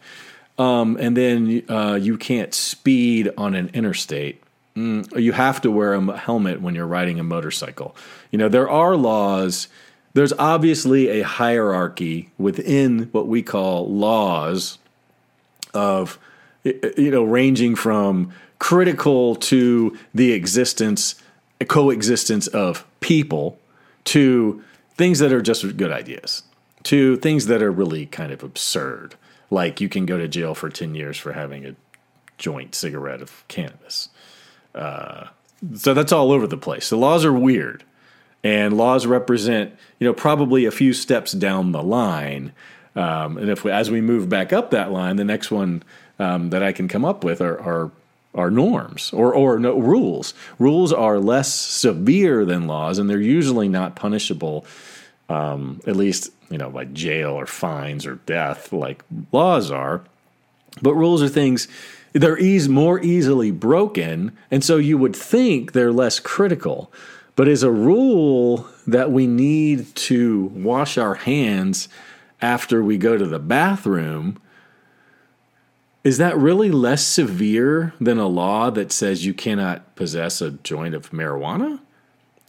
Um, 0.58 0.98
and 1.00 1.18
then 1.18 1.64
uh, 1.68 1.98
you 2.00 2.18
can't 2.18 2.54
speed 2.54 3.32
on 3.38 3.56
an 3.56 3.72
interstate. 3.74 4.42
Mm, 4.76 5.20
you 5.20 5.32
have 5.32 5.62
to 5.62 5.72
wear 5.72 5.94
a 5.94 6.18
helmet 6.18 6.62
when 6.62 6.76
you're 6.76 6.88
riding 6.88 7.20
a 7.20 7.24
motorcycle. 7.24 7.96
You 8.32 8.38
know, 8.38 8.50
there 8.50 8.70
are 8.70 8.96
laws. 8.96 9.68
There's 10.14 10.34
obviously 10.34 11.10
a 11.10 11.24
hierarchy 11.24 12.30
within 12.38 13.10
what 13.12 13.28
we 13.28 13.42
call 13.42 13.92
laws 13.92 14.78
of, 15.74 16.20
you 16.64 17.10
know, 17.12 17.24
ranging 17.24 17.76
from 17.76 18.32
critical 18.60 19.36
to 19.36 19.98
the 20.14 20.32
existence, 20.32 21.16
coexistence 21.66 22.48
of 22.48 22.86
people 23.00 23.58
to 24.06 24.64
things 24.96 25.20
that 25.20 25.32
are 25.32 25.42
just 25.42 25.78
good 25.78 25.92
ideas, 25.92 26.44
to 26.84 27.18
things 27.18 27.48
that 27.48 27.62
are 27.62 27.72
really 27.72 28.06
kind 28.06 28.32
of 28.32 28.44
absurd, 28.44 29.16
like 29.50 29.80
you 29.80 29.90
can 29.90 30.06
go 30.06 30.18
to 30.18 30.28
jail 30.28 30.56
for 30.56 30.70
10 30.70 30.96
years 30.96 31.18
for 31.18 31.34
having 31.34 31.66
a 31.66 31.76
joint 32.38 32.76
cigarette 32.76 33.22
of 33.22 33.48
cannabis. 33.48 34.10
Uh, 34.76 35.28
so 35.76 35.94
that's 35.94 36.12
all 36.12 36.32
over 36.32 36.48
the 36.48 36.58
place. 36.58 36.90
The 36.90 36.98
laws 36.98 37.24
are 37.24 37.34
weird, 37.34 37.84
and 38.44 38.76
laws 38.76 39.06
represent, 39.06 39.74
you 40.00 40.08
know, 40.08 40.14
probably 40.14 40.66
a 40.66 40.72
few 40.72 40.94
steps 40.94 41.32
down 41.32 41.72
the 41.72 41.84
line. 41.84 42.52
Um, 42.96 43.38
and 43.38 43.50
if 43.50 43.64
we, 43.64 43.72
as 43.72 43.90
we 43.90 44.02
move 44.02 44.28
back 44.30 44.52
up 44.52 44.72
that 44.72 44.92
line, 44.92 45.16
the 45.16 45.24
next 45.24 45.52
one 45.52 45.84
um, 46.20 46.50
that 46.50 46.62
I 46.62 46.72
can 46.72 46.88
come 46.88 47.06
up 47.06 47.24
with 47.24 47.42
are, 47.42 47.60
are 47.60 47.92
are 48.36 48.52
norms 48.52 49.12
or 49.14 49.34
or 49.34 49.60
no 49.60 49.78
rules. 49.78 50.34
Rules 50.60 50.92
are 50.92 51.20
less 51.20 51.54
severe 51.54 52.46
than 52.46 52.68
laws, 52.68 53.00
and 53.00 53.10
they're 53.10 53.20
usually 53.20 53.70
not 53.70 53.96
punishable, 53.96 54.66
um, 55.30 55.82
at 55.86 55.96
least 55.96 56.32
you 56.50 56.58
know 56.58 56.70
by 56.70 56.86
jail 56.86 57.32
or 57.32 57.46
fines 57.46 58.06
or 58.06 58.16
death 58.26 58.74
like 58.74 59.04
laws 59.32 59.72
are. 59.72 60.04
But 60.82 60.96
rules 60.96 61.22
are 61.22 61.30
things 61.30 61.68
they're 62.14 62.38
ease 62.38 62.70
more 62.70 63.00
easily 63.02 63.52
broken, 63.52 64.38
and 64.52 64.64
so 64.64 64.78
you 64.78 64.98
would 64.98 65.16
think 65.16 65.72
they're 65.72 65.92
less 65.92 66.20
critical. 66.20 66.92
But 67.36 67.48
as 67.48 67.64
a 67.64 67.72
rule 67.72 68.68
that 68.86 69.12
we 69.12 69.26
need 69.26 69.96
to 69.96 70.52
wash 70.54 71.00
our 71.00 71.16
hands 71.16 71.90
after 72.42 72.84
we 72.84 72.98
go 72.98 73.18
to 73.18 73.26
the 73.26 73.40
bathroom, 73.40 74.40
is 76.04 76.18
that 76.18 76.38
really 76.38 76.70
less 76.70 77.06
severe 77.06 77.94
than 78.00 78.18
a 78.18 78.28
law 78.28 78.70
that 78.70 78.92
says 78.92 79.26
you 79.26 79.34
cannot 79.34 79.96
possess 79.96 80.42
a 80.42 80.52
joint 80.52 80.96
of 80.96 81.12
marijuana? 81.12 81.80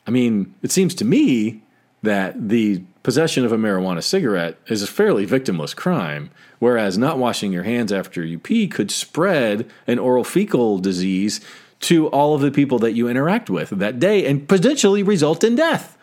I 0.06 0.10
mean, 0.10 0.54
it 0.62 0.72
seems 0.72 0.94
to 0.96 1.04
me 1.04 1.62
that 2.02 2.48
the 2.48 2.82
possession 3.02 3.44
of 3.44 3.52
a 3.52 3.56
marijuana 3.56 4.02
cigarette 4.02 4.58
is 4.66 4.82
a 4.82 4.86
fairly 4.86 5.26
victimless 5.26 5.74
crime, 5.74 6.30
whereas 6.58 6.98
not 6.98 7.18
washing 7.18 7.52
your 7.52 7.62
hands 7.62 7.92
after 7.92 8.24
you 8.24 8.38
pee 8.38 8.66
could 8.66 8.90
spread 8.90 9.70
an 9.86 9.98
oral 9.98 10.24
fecal 10.24 10.78
disease 10.78 11.40
to 11.80 12.08
all 12.08 12.34
of 12.34 12.40
the 12.40 12.50
people 12.50 12.78
that 12.78 12.92
you 12.92 13.08
interact 13.08 13.50
with 13.50 13.70
that 13.70 14.00
day 14.00 14.26
and 14.26 14.48
potentially 14.48 15.02
result 15.02 15.44
in 15.44 15.54
death. 15.54 15.96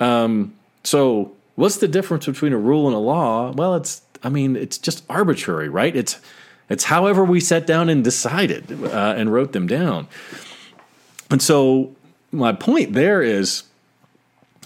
Um, 0.00 0.54
so, 0.82 1.32
what's 1.54 1.76
the 1.76 1.88
difference 1.88 2.26
between 2.26 2.52
a 2.52 2.58
rule 2.58 2.86
and 2.86 2.96
a 2.96 2.98
law? 2.98 3.52
Well, 3.52 3.76
it's, 3.76 4.02
I 4.22 4.28
mean, 4.28 4.56
it's 4.56 4.78
just 4.78 5.04
arbitrary, 5.08 5.68
right? 5.68 5.94
It's, 5.94 6.18
it's 6.68 6.84
however 6.84 7.24
we 7.24 7.40
sat 7.40 7.66
down 7.66 7.88
and 7.88 8.02
decided 8.02 8.70
uh, 8.84 9.14
and 9.16 9.32
wrote 9.32 9.52
them 9.52 9.66
down. 9.66 10.08
And 11.30 11.42
so, 11.42 11.94
my 12.32 12.52
point 12.52 12.94
there 12.94 13.22
is 13.22 13.64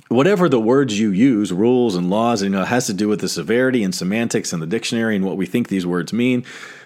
whatever 0.08 0.48
the 0.48 0.60
words 0.60 0.98
you 0.98 1.10
use, 1.10 1.52
rules 1.52 1.94
and 1.94 2.10
laws, 2.10 2.42
you 2.42 2.48
know, 2.48 2.64
has 2.64 2.86
to 2.86 2.94
do 2.94 3.08
with 3.08 3.20
the 3.20 3.28
severity 3.28 3.82
and 3.82 3.94
semantics 3.94 4.52
and 4.52 4.62
the 4.62 4.66
dictionary 4.66 5.16
and 5.16 5.24
what 5.24 5.36
we 5.36 5.46
think 5.46 5.68
these 5.68 5.86
words 5.86 6.12
mean. 6.12 6.44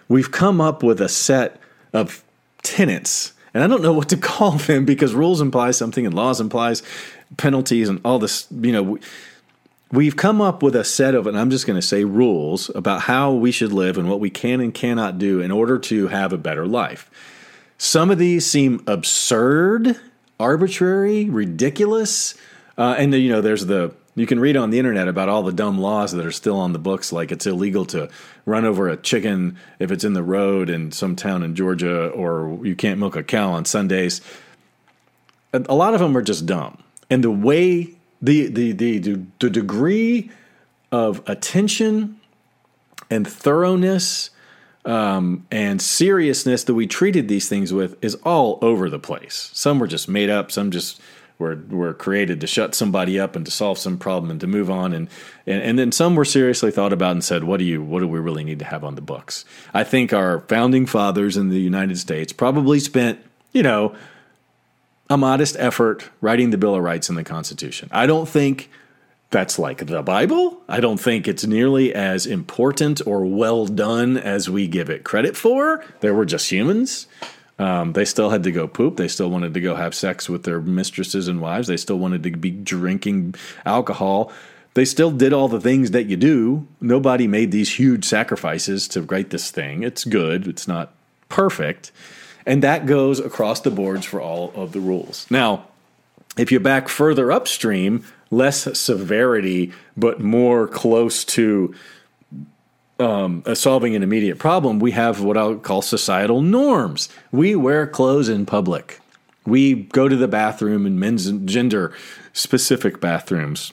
We've 0.09 0.31
come 0.31 0.61
up 0.61 0.83
with 0.83 1.01
a 1.01 1.09
set 1.09 1.61
of 1.93 2.23
tenets, 2.63 3.33
and 3.55 3.63
I 3.63 3.67
don't 3.67 3.83
know 3.83 3.93
what 3.93 4.09
to 4.11 4.17
call 4.19 4.53
them 4.53 4.85
because 4.85 5.15
rules 5.15 5.41
imply 5.41 5.71
something 5.71 6.05
and 6.05 6.15
laws 6.15 6.41
implies 6.41 6.83
penalties 7.37 7.89
and 7.89 8.01
all 8.05 8.19
this. 8.19 8.47
You 8.51 8.73
know, 8.73 8.99
we've 9.93 10.17
come 10.17 10.41
up 10.41 10.63
with 10.63 10.75
a 10.75 10.85
set 10.85 11.15
of, 11.15 11.27
and 11.27 11.39
I'm 11.39 11.51
just 11.51 11.67
going 11.67 11.79
to 11.79 11.87
say 11.87 12.05
rules 12.05 12.71
about 12.75 13.03
how 13.03 13.33
we 13.33 13.53
should 13.53 13.73
live 13.73 13.99
and 13.99 14.09
what 14.09 14.19
we 14.19 14.31
can 14.31 14.61
and 14.61 14.73
cannot 14.73 15.19
do 15.19 15.41
in 15.41 15.51
order 15.51 15.79
to 15.79 16.09
have 16.09 16.33
a 16.33 16.39
better 16.39 16.67
life. 16.67 17.11
Some 17.77 18.11
of 18.11 18.19
these 18.19 18.47
seem 18.47 18.83
absurd, 18.87 20.01
arbitrary, 20.41 21.29
ridiculous, 21.29 22.35
uh, 22.79 22.95
and 22.99 23.13
you 23.13 23.31
know, 23.31 23.43
there's 23.43 23.67
the 23.67 23.95
you 24.15 24.27
can 24.27 24.41
read 24.41 24.59
on 24.59 24.69
the 24.69 24.79
internet 24.79 25.09
about 25.09 25.31
all 25.31 25.43
the 25.43 25.53
dumb 25.53 25.79
laws 25.79 26.13
that 26.13 26.27
are 26.27 26.33
still 26.33 26.59
on 26.59 26.75
the 26.75 26.79
books, 26.79 27.13
like 27.13 27.33
it's 27.33 27.47
illegal 27.47 27.87
to 27.87 28.11
run 28.45 28.67
over 28.67 28.89
a 28.89 28.97
chicken 28.97 29.57
if 29.79 29.91
it's 29.91 30.05
in 30.05 30.13
the 30.13 30.23
road 30.23 30.69
in 30.69 30.93
some 30.93 31.17
town 31.17 31.43
in 31.43 31.55
Georgia, 31.55 32.09
or 32.09 32.61
you 32.63 32.77
can't 32.77 33.01
milk 33.01 33.17
a 33.17 33.23
cow 33.23 33.53
on 33.53 33.65
Sundays. 33.65 34.21
A 35.55 35.75
lot 35.75 35.95
of 35.95 36.01
them 36.01 36.17
are 36.17 36.23
just 36.23 36.47
dumb, 36.47 36.83
and 37.11 37.25
the 37.25 37.31
way 37.31 37.95
the 38.23 38.47
the 38.47 38.73
the 38.73 38.99
the 39.41 39.51
degree 39.51 40.31
of 40.91 41.23
attention 41.27 42.21
and 43.11 43.27
thoroughness 43.27 44.31
um, 44.85 45.47
and 45.51 45.81
seriousness 45.81 46.65
that 46.65 46.75
we 46.75 46.87
treated 46.87 47.29
these 47.29 47.49
things 47.49 47.73
with 47.73 48.03
is 48.03 48.15
all 48.25 48.59
over 48.63 48.89
the 48.89 48.99
place. 48.99 49.51
Some 49.53 49.79
were 49.79 49.87
just 49.87 50.09
made 50.09 50.31
up. 50.31 50.51
Some 50.51 50.71
just 50.71 51.01
were 51.39 51.59
were 51.69 51.95
created 51.95 52.41
to 52.41 52.47
shut 52.47 52.75
somebody 52.75 53.19
up 53.19 53.37
and 53.37 53.45
to 53.45 53.51
solve 53.51 53.79
some 53.79 53.99
problem 53.99 54.31
and 54.31 54.41
to 54.41 54.47
move 54.47 54.71
on. 54.71 54.93
And 54.93 55.09
and, 55.47 55.63
and 55.63 55.79
then 55.79 55.93
some 55.93 56.15
were 56.15 56.25
seriously 56.25 56.71
thought 56.71 56.93
about 56.93 57.13
and 57.13 57.25
said, 57.25 57.45
what 57.45 57.59
do 57.59 57.65
you 57.65 57.83
what 57.83 58.01
do 58.01 58.09
we 58.09 58.19
really 58.19 58.45
need 58.45 58.61
to 58.61 58.65
have 58.65 58.85
on 58.85 58.95
the 58.95 59.03
books? 59.03 59.45
I 59.75 59.85
think 59.85 60.13
our 60.13 60.41
founding 60.41 60.87
fathers 60.87 61.37
in 61.37 61.49
the 61.49 61.61
United 61.61 61.99
States 61.99 62.33
probably 62.33 62.79
spent 62.81 63.19
you 63.53 63.63
know 63.63 63.95
a 65.13 65.19
modest 65.19 65.57
effort 65.59 66.09
writing 66.23 66.51
the 66.51 66.57
Bill 66.57 66.75
of 66.75 66.83
Rights 66.83 67.11
in 67.11 67.17
the 67.17 67.23
Constitution. 67.23 67.91
I 67.93 68.07
don't 68.07 68.27
think 68.27 68.71
that's 69.29 69.59
like 69.59 69.87
the 69.87 70.03
Bible. 70.03 70.63
I 70.69 70.81
don't 70.81 70.99
think 70.99 71.29
it's 71.29 71.45
nearly 71.45 71.95
as 71.95 72.25
important 72.25 73.07
or 73.07 73.27
well 73.27 73.67
done 73.67 74.17
as 74.17 74.49
we 74.49 74.67
give 74.67 74.89
it 74.89 75.05
credit 75.05 75.37
for. 75.37 75.85
They 76.01 76.11
were 76.11 76.25
just 76.25 76.51
humans. 76.51 77.09
Um, 77.59 77.93
they 77.93 78.07
still 78.07 78.31
had 78.31 78.43
to 78.45 78.53
go 78.53 78.67
poop. 78.67 78.97
They 78.97 79.07
still 79.07 79.31
wanted 79.31 79.53
to 79.53 79.61
go 79.61 79.75
have 79.75 79.95
sex 79.95 80.31
with 80.31 80.45
their 80.45 80.63
mistresses 80.63 81.29
and 81.29 81.43
wives. 81.43 81.69
They 81.69 81.77
still 81.77 81.99
wanted 81.99 82.23
to 82.23 82.31
be 82.31 82.51
drinking 82.51 83.35
alcohol. 83.67 84.33
They 84.73 84.87
still 84.87 85.11
did 85.11 85.35
all 85.35 85.49
the 85.49 85.61
things 85.61 85.91
that 85.91 86.07
you 86.07 86.17
do. 86.17 86.67
Nobody 86.81 87.27
made 87.27 87.53
these 87.53 87.79
huge 87.79 88.07
sacrifices 88.07 88.89
to 88.89 89.03
write 89.03 89.29
this 89.29 89.51
thing. 89.51 89.83
It's 89.83 90.05
good, 90.05 90.49
it's 90.49 90.67
not 90.67 90.95
perfect. 91.29 91.93
And 92.47 92.63
that 92.63 92.87
goes 92.87 93.21
across 93.21 93.61
the 93.61 93.71
boards 93.71 94.05
for 94.05 94.21
all 94.21 94.53
of 94.55 94.73
the 94.73 94.81
rules. 94.81 95.27
Now, 95.31 95.67
if 96.37 96.51
you 96.51 96.61
back 96.61 96.89
further 96.89 97.31
upstream, 97.31 98.05
less 98.31 98.79
severity, 98.79 99.73
but 99.97 100.21
more 100.21 100.67
close 100.67 101.25
to 101.27 101.75
um, 102.99 103.43
solving 103.55 103.95
an 103.95 104.03
immediate 104.03 104.39
problem, 104.39 104.79
we 104.79 104.93
have 104.93 105.21
what 105.21 105.37
I'll 105.37 105.57
call 105.57 105.83
societal 105.83 106.41
norms. 106.41 107.09
We 107.31 107.55
wear 107.55 107.87
clothes 107.87 108.29
in 108.29 108.47
public. 108.47 109.01
We 109.45 109.75
go 109.75 110.09
to 110.09 110.17
the 110.17 110.29
bathroom 110.29 110.87
in 110.87 110.99
men's 110.99 111.31
gender 111.45 111.93
specific 112.33 113.01
bathrooms. 113.01 113.73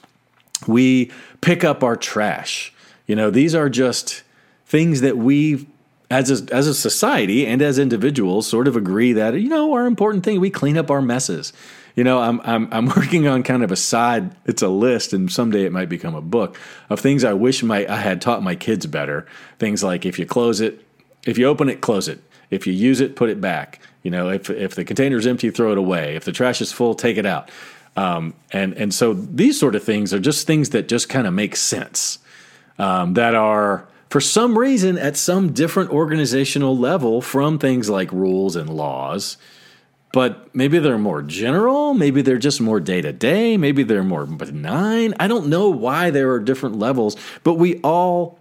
We 0.66 1.10
pick 1.40 1.64
up 1.64 1.82
our 1.82 1.96
trash. 1.96 2.72
You 3.06 3.16
know, 3.16 3.30
these 3.30 3.54
are 3.54 3.68
just 3.68 4.22
things 4.66 5.00
that 5.00 5.16
we 5.16 5.66
as 6.10 6.42
a, 6.42 6.54
as 6.54 6.66
a 6.66 6.74
society 6.74 7.46
and 7.46 7.62
as 7.62 7.78
individuals 7.78 8.46
sort 8.48 8.66
of 8.66 8.76
agree 8.76 9.12
that 9.12 9.34
you 9.34 9.48
know 9.48 9.72
our 9.72 9.86
important 9.86 10.24
thing. 10.24 10.40
We 10.40 10.50
clean 10.50 10.76
up 10.76 10.90
our 10.90 11.00
messes. 11.00 11.52
You 11.94 12.04
know, 12.04 12.20
I'm 12.20 12.40
I'm 12.44 12.68
I'm 12.72 12.86
working 12.96 13.26
on 13.26 13.42
kind 13.42 13.62
of 13.62 13.70
a 13.70 13.76
side. 13.76 14.34
It's 14.44 14.62
a 14.62 14.68
list, 14.68 15.12
and 15.12 15.30
someday 15.30 15.64
it 15.64 15.72
might 15.72 15.88
become 15.88 16.14
a 16.14 16.20
book 16.20 16.58
of 16.88 17.00
things 17.00 17.24
I 17.24 17.32
wish 17.32 17.62
my 17.62 17.86
I 17.86 17.96
had 17.96 18.20
taught 18.20 18.42
my 18.42 18.56
kids 18.56 18.86
better. 18.86 19.26
Things 19.58 19.84
like 19.84 20.04
if 20.04 20.18
you 20.18 20.26
close 20.26 20.60
it, 20.60 20.84
if 21.24 21.38
you 21.38 21.46
open 21.46 21.68
it, 21.68 21.80
close 21.80 22.08
it. 22.08 22.20
If 22.50 22.66
you 22.66 22.72
use 22.72 23.00
it, 23.00 23.14
put 23.14 23.30
it 23.30 23.40
back. 23.40 23.80
You 24.02 24.10
know, 24.10 24.30
if 24.30 24.50
if 24.50 24.74
the 24.74 24.84
container's 24.84 25.26
empty, 25.26 25.50
throw 25.50 25.72
it 25.72 25.78
away. 25.78 26.16
If 26.16 26.24
the 26.24 26.32
trash 26.32 26.60
is 26.60 26.72
full, 26.72 26.94
take 26.94 27.16
it 27.16 27.26
out. 27.26 27.50
Um, 27.96 28.34
and 28.52 28.72
and 28.74 28.92
so 28.92 29.14
these 29.14 29.58
sort 29.58 29.74
of 29.74 29.84
things 29.84 30.12
are 30.12 30.20
just 30.20 30.46
things 30.46 30.70
that 30.70 30.88
just 30.88 31.08
kind 31.08 31.26
of 31.26 31.34
make 31.34 31.54
sense. 31.54 32.18
Um, 32.78 33.12
that 33.14 33.34
are 33.34 33.86
for 34.10 34.20
some 34.20 34.58
reason 34.58 34.98
at 34.98 35.16
some 35.16 35.52
different 35.52 35.90
organizational 35.90 36.76
level 36.76 37.22
from 37.22 37.58
things 37.58 37.88
like 37.88 38.12
rules 38.12 38.56
and 38.56 38.68
laws 38.68 39.38
but 40.12 40.52
maybe 40.54 40.78
they're 40.78 40.98
more 40.98 41.22
general. 41.22 41.94
Maybe 41.94 42.22
they're 42.22 42.38
just 42.38 42.60
more 42.60 42.80
day 42.80 43.00
to 43.00 43.12
day. 43.12 43.56
Maybe 43.56 43.82
they're 43.82 44.02
more 44.02 44.26
benign. 44.26 45.14
I 45.20 45.28
don't 45.28 45.48
know 45.48 45.70
why 45.70 46.10
there 46.10 46.32
are 46.32 46.40
different 46.40 46.78
levels, 46.78 47.16
but 47.44 47.54
we 47.54 47.78
all 47.78 48.38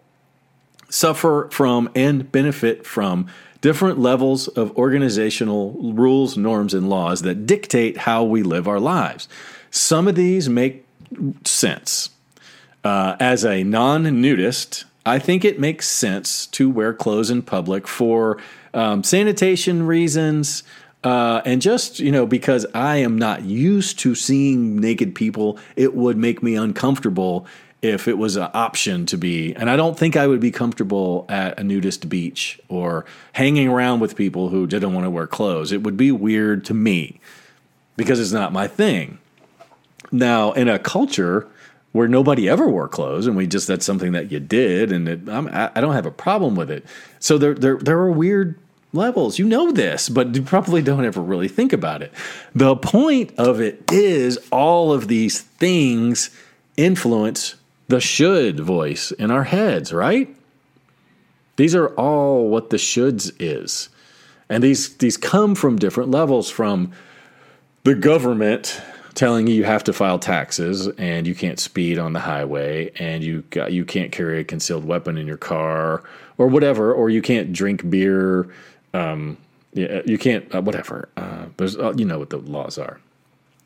suffer 0.90 1.48
from 1.52 1.90
and 1.94 2.32
benefit 2.32 2.88
from 2.88 3.28
different 3.62 4.00
levels 4.00 4.48
of 4.48 4.76
organizational 4.78 5.74
rules, 5.94 6.38
norms, 6.38 6.74
and 6.74 6.90
laws 6.90 7.22
that 7.22 7.46
dictate 7.46 7.98
how 7.98 8.24
we 8.24 8.42
live 8.42 8.68
our 8.68 8.80
lives. 8.80 9.28
Some 9.70 10.08
of 10.08 10.16
these 10.16 10.50
make 10.50 10.88
sense. 11.46 12.10
Uh, 12.84 13.18
as 13.20 13.44
a 13.44 13.64
non 13.64 14.22
nudist, 14.22 14.86
I 15.10 15.18
think 15.18 15.44
it 15.44 15.60
makes 15.60 15.88
sense 15.88 16.46
to 16.48 16.70
wear 16.70 16.94
clothes 16.94 17.32
in 17.32 17.42
public 17.42 17.88
for 17.88 18.38
um, 18.76 19.04
sanitation 19.04 19.88
reasons, 19.88 20.62
uh, 21.04 21.42
and 21.46 21.62
just, 21.64 22.00
you 22.00 22.12
know, 22.12 22.28
because 22.28 22.68
I 22.76 22.98
am 22.98 23.18
not 23.18 23.42
used 23.42 23.98
to 24.00 24.14
seeing 24.14 24.80
naked 24.80 25.16
people, 25.16 25.58
it 25.76 25.96
would 25.96 26.16
make 26.16 26.44
me 26.44 26.54
uncomfortable 26.54 27.48
if 27.82 28.08
it 28.08 28.20
was 28.20 28.36
an 28.36 28.50
option 28.54 29.08
to 29.08 29.18
be. 29.18 29.56
And 29.56 29.68
I 29.70 29.76
don't 29.78 29.98
think 29.98 30.16
I 30.16 30.28
would 30.28 30.42
be 30.42 30.52
comfortable 30.52 31.26
at 31.28 31.60
a 31.60 31.64
nudist 31.64 32.08
beach 32.08 32.60
or 32.68 33.06
hanging 33.34 33.68
around 33.68 34.02
with 34.02 34.16
people 34.16 34.50
who 34.50 34.68
didn't 34.68 34.94
want 34.94 35.06
to 35.06 35.10
wear 35.10 35.26
clothes. 35.26 35.72
It 35.72 35.82
would 35.82 35.98
be 35.98 36.12
weird 36.12 36.66
to 36.66 36.76
me 36.76 37.20
because 37.98 38.20
it's 38.20 38.34
not 38.34 38.54
my 38.54 38.68
thing. 38.68 39.18
Now, 40.12 40.52
in 40.52 40.68
a 40.68 40.78
culture 40.78 41.48
where 41.92 42.08
nobody 42.08 42.48
ever 42.48 42.68
wore 42.68 42.88
clothes 42.88 43.26
and 43.26 43.36
we 43.36 43.48
just 43.48 43.68
that's 43.68 43.86
something 43.86 44.12
that 44.12 44.32
you 44.32 44.40
did 44.40 44.92
and 44.92 45.08
it, 45.08 45.28
I 45.30 45.72
do 45.76 45.82
not 45.82 45.94
have 45.94 46.06
a 46.06 46.12
problem 46.12 46.56
with 46.56 46.70
it. 46.70 46.86
So 47.20 47.38
there 47.38 47.54
there 47.54 47.78
there 47.78 47.98
are 48.00 48.12
weird 48.12 48.60
levels. 48.94 49.40
You 49.40 49.46
know 49.46 49.72
this, 49.72 50.10
but 50.10 50.34
you 50.36 50.42
probably 50.42 50.82
don't 50.82 51.06
ever 51.06 51.22
really 51.22 51.48
think 51.48 51.74
about 51.74 52.02
it. 52.02 52.12
The 52.54 52.76
point 52.76 53.34
of 53.38 53.60
it 53.60 53.92
is 53.92 54.40
all 54.52 54.92
of 54.94 55.08
these 55.08 55.42
things 55.42 56.30
influence 56.78 57.56
the 57.88 58.00
should 58.00 58.60
voice 58.60 59.12
in 59.12 59.32
our 59.32 59.44
heads, 59.44 59.92
right? 59.92 60.36
These 61.56 61.76
are 61.76 61.90
all 61.96 62.48
what 62.50 62.70
the 62.70 62.78
shoulds 62.78 63.32
is. 63.40 63.90
And 64.48 64.64
these 64.64 64.96
these 64.98 65.18
come 65.18 65.56
from 65.56 65.78
different 65.78 66.12
levels 66.12 66.50
from 66.50 66.92
the 67.84 67.96
government 67.96 68.82
telling 69.14 69.48
you 69.48 69.54
you 69.54 69.64
have 69.64 69.84
to 69.86 69.94
file 69.94 70.20
taxes 70.20 70.88
and 70.98 71.28
you 71.28 71.36
can't 71.36 71.60
speed 71.60 71.98
on 71.98 72.14
the 72.14 72.20
highway 72.20 72.92
and 72.98 73.24
you 73.24 73.42
got, 73.50 73.72
you 73.72 73.86
can't 73.86 74.12
carry 74.12 74.40
a 74.40 74.44
concealed 74.44 74.86
weapon 74.86 75.18
in 75.18 75.28
your 75.28 75.38
car 75.38 76.04
or 76.38 76.48
whatever 76.48 76.94
or 76.94 77.10
you 77.10 77.22
can't 77.22 77.52
drink 77.52 77.90
beer 77.90 78.50
um, 78.94 79.38
you 79.74 80.18
can't 80.18 80.54
uh, 80.54 80.62
whatever. 80.62 81.10
Uh, 81.16 81.46
there's 81.58 81.78
uh, 81.78 81.94
you 81.96 82.06
know 82.06 82.20
what 82.20 82.30
the 82.30 82.38
laws 82.38 82.78
are. 82.78 83.00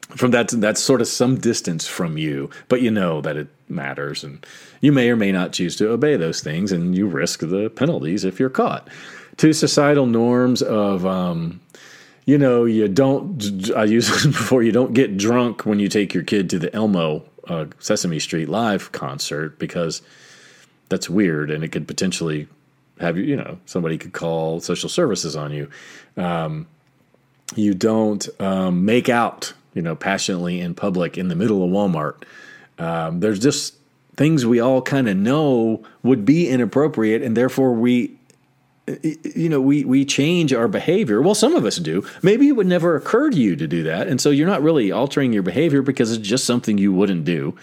From 0.10 0.32
that, 0.32 0.50
that's 0.50 0.82
sort 0.82 1.02
of 1.02 1.08
some 1.08 1.40
distance 1.40 1.88
from 1.88 2.18
you, 2.18 2.50
but 2.68 2.82
you 2.82 2.92
know 2.92 3.22
that 3.22 3.38
it 3.38 3.48
matters, 3.70 4.24
and 4.24 4.46
you 4.82 4.92
may 4.92 5.10
or 5.10 5.16
may 5.16 5.32
not 5.32 5.54
choose 5.54 5.76
to 5.78 5.90
obey 5.90 6.18
those 6.18 6.42
things, 6.42 6.72
and 6.72 6.96
you 6.96 7.08
risk 7.08 7.40
the 7.40 7.70
penalties 7.70 8.26
if 8.26 8.40
you're 8.40 8.50
caught. 8.50 8.88
To 9.38 9.54
societal 9.54 10.06
norms 10.06 10.62
of, 10.62 11.06
um, 11.08 11.60
you 12.26 12.38
know, 12.38 12.66
you 12.66 12.88
don't. 12.88 13.72
I 13.76 13.86
use 13.86 14.08
this 14.10 14.26
before. 14.26 14.64
You 14.64 14.72
don't 14.72 14.94
get 14.94 15.18
drunk 15.18 15.66
when 15.66 15.80
you 15.80 15.90
take 15.90 16.14
your 16.14 16.24
kid 16.24 16.50
to 16.52 16.60
the 16.60 16.74
Elmo 16.74 17.24
uh, 17.48 17.66
Sesame 17.80 18.20
Street 18.20 18.50
live 18.50 18.92
concert 18.92 19.60
because 19.60 20.02
that's 20.90 21.10
weird, 21.10 21.52
and 21.52 21.64
it 21.64 21.70
could 21.70 21.88
potentially 21.88 22.48
have 23.00 23.18
you, 23.18 23.24
you 23.24 23.36
know, 23.36 23.58
somebody 23.66 23.98
could 23.98 24.14
call 24.14 24.60
social 24.60 24.90
services 24.90 25.36
on 25.36 25.52
you. 25.52 25.70
Um, 26.18 26.68
you 27.56 27.74
don't 27.74 28.28
um, 28.40 28.86
make 28.86 29.10
out, 29.10 29.54
you 29.74 29.82
know, 29.82 29.96
passionately 29.96 30.60
in 30.60 30.74
public 30.74 31.18
in 31.18 31.28
the 31.28 31.36
middle 31.36 31.64
of 31.64 31.70
Walmart. 31.70 32.24
Um, 32.80 33.20
there's 33.20 33.40
just 33.40 33.76
things 34.16 34.46
we 34.46 34.60
all 34.60 34.82
kind 34.82 35.10
of 35.10 35.18
know 35.18 35.84
would 36.04 36.26
be 36.26 36.48
inappropriate, 36.48 37.22
and 37.22 37.36
therefore 37.36 37.74
we, 37.74 38.18
you 38.88 39.50
know, 39.50 39.62
we 39.62 39.86
we 39.86 40.04
change 40.06 40.54
our 40.54 40.68
behavior. 40.68 41.22
Well, 41.22 41.36
some 41.36 41.56
of 41.56 41.66
us 41.66 41.78
do. 41.78 42.06
Maybe 42.22 42.48
it 42.50 42.54
would 42.54 42.68
never 42.68 42.96
occur 42.96 43.30
to 43.30 43.38
you 43.38 43.56
to 43.56 43.68
do 43.68 43.84
that, 43.84 44.08
and 44.08 44.20
so 44.20 44.30
you're 44.30 44.48
not 44.48 44.62
really 44.62 44.92
altering 44.92 45.32
your 45.32 45.44
behavior 45.44 45.82
because 45.82 46.12
it's 46.12 46.28
just 46.28 46.46
something 46.46 46.78
you 46.78 46.92
wouldn't 46.92 47.26
do. 47.26 47.58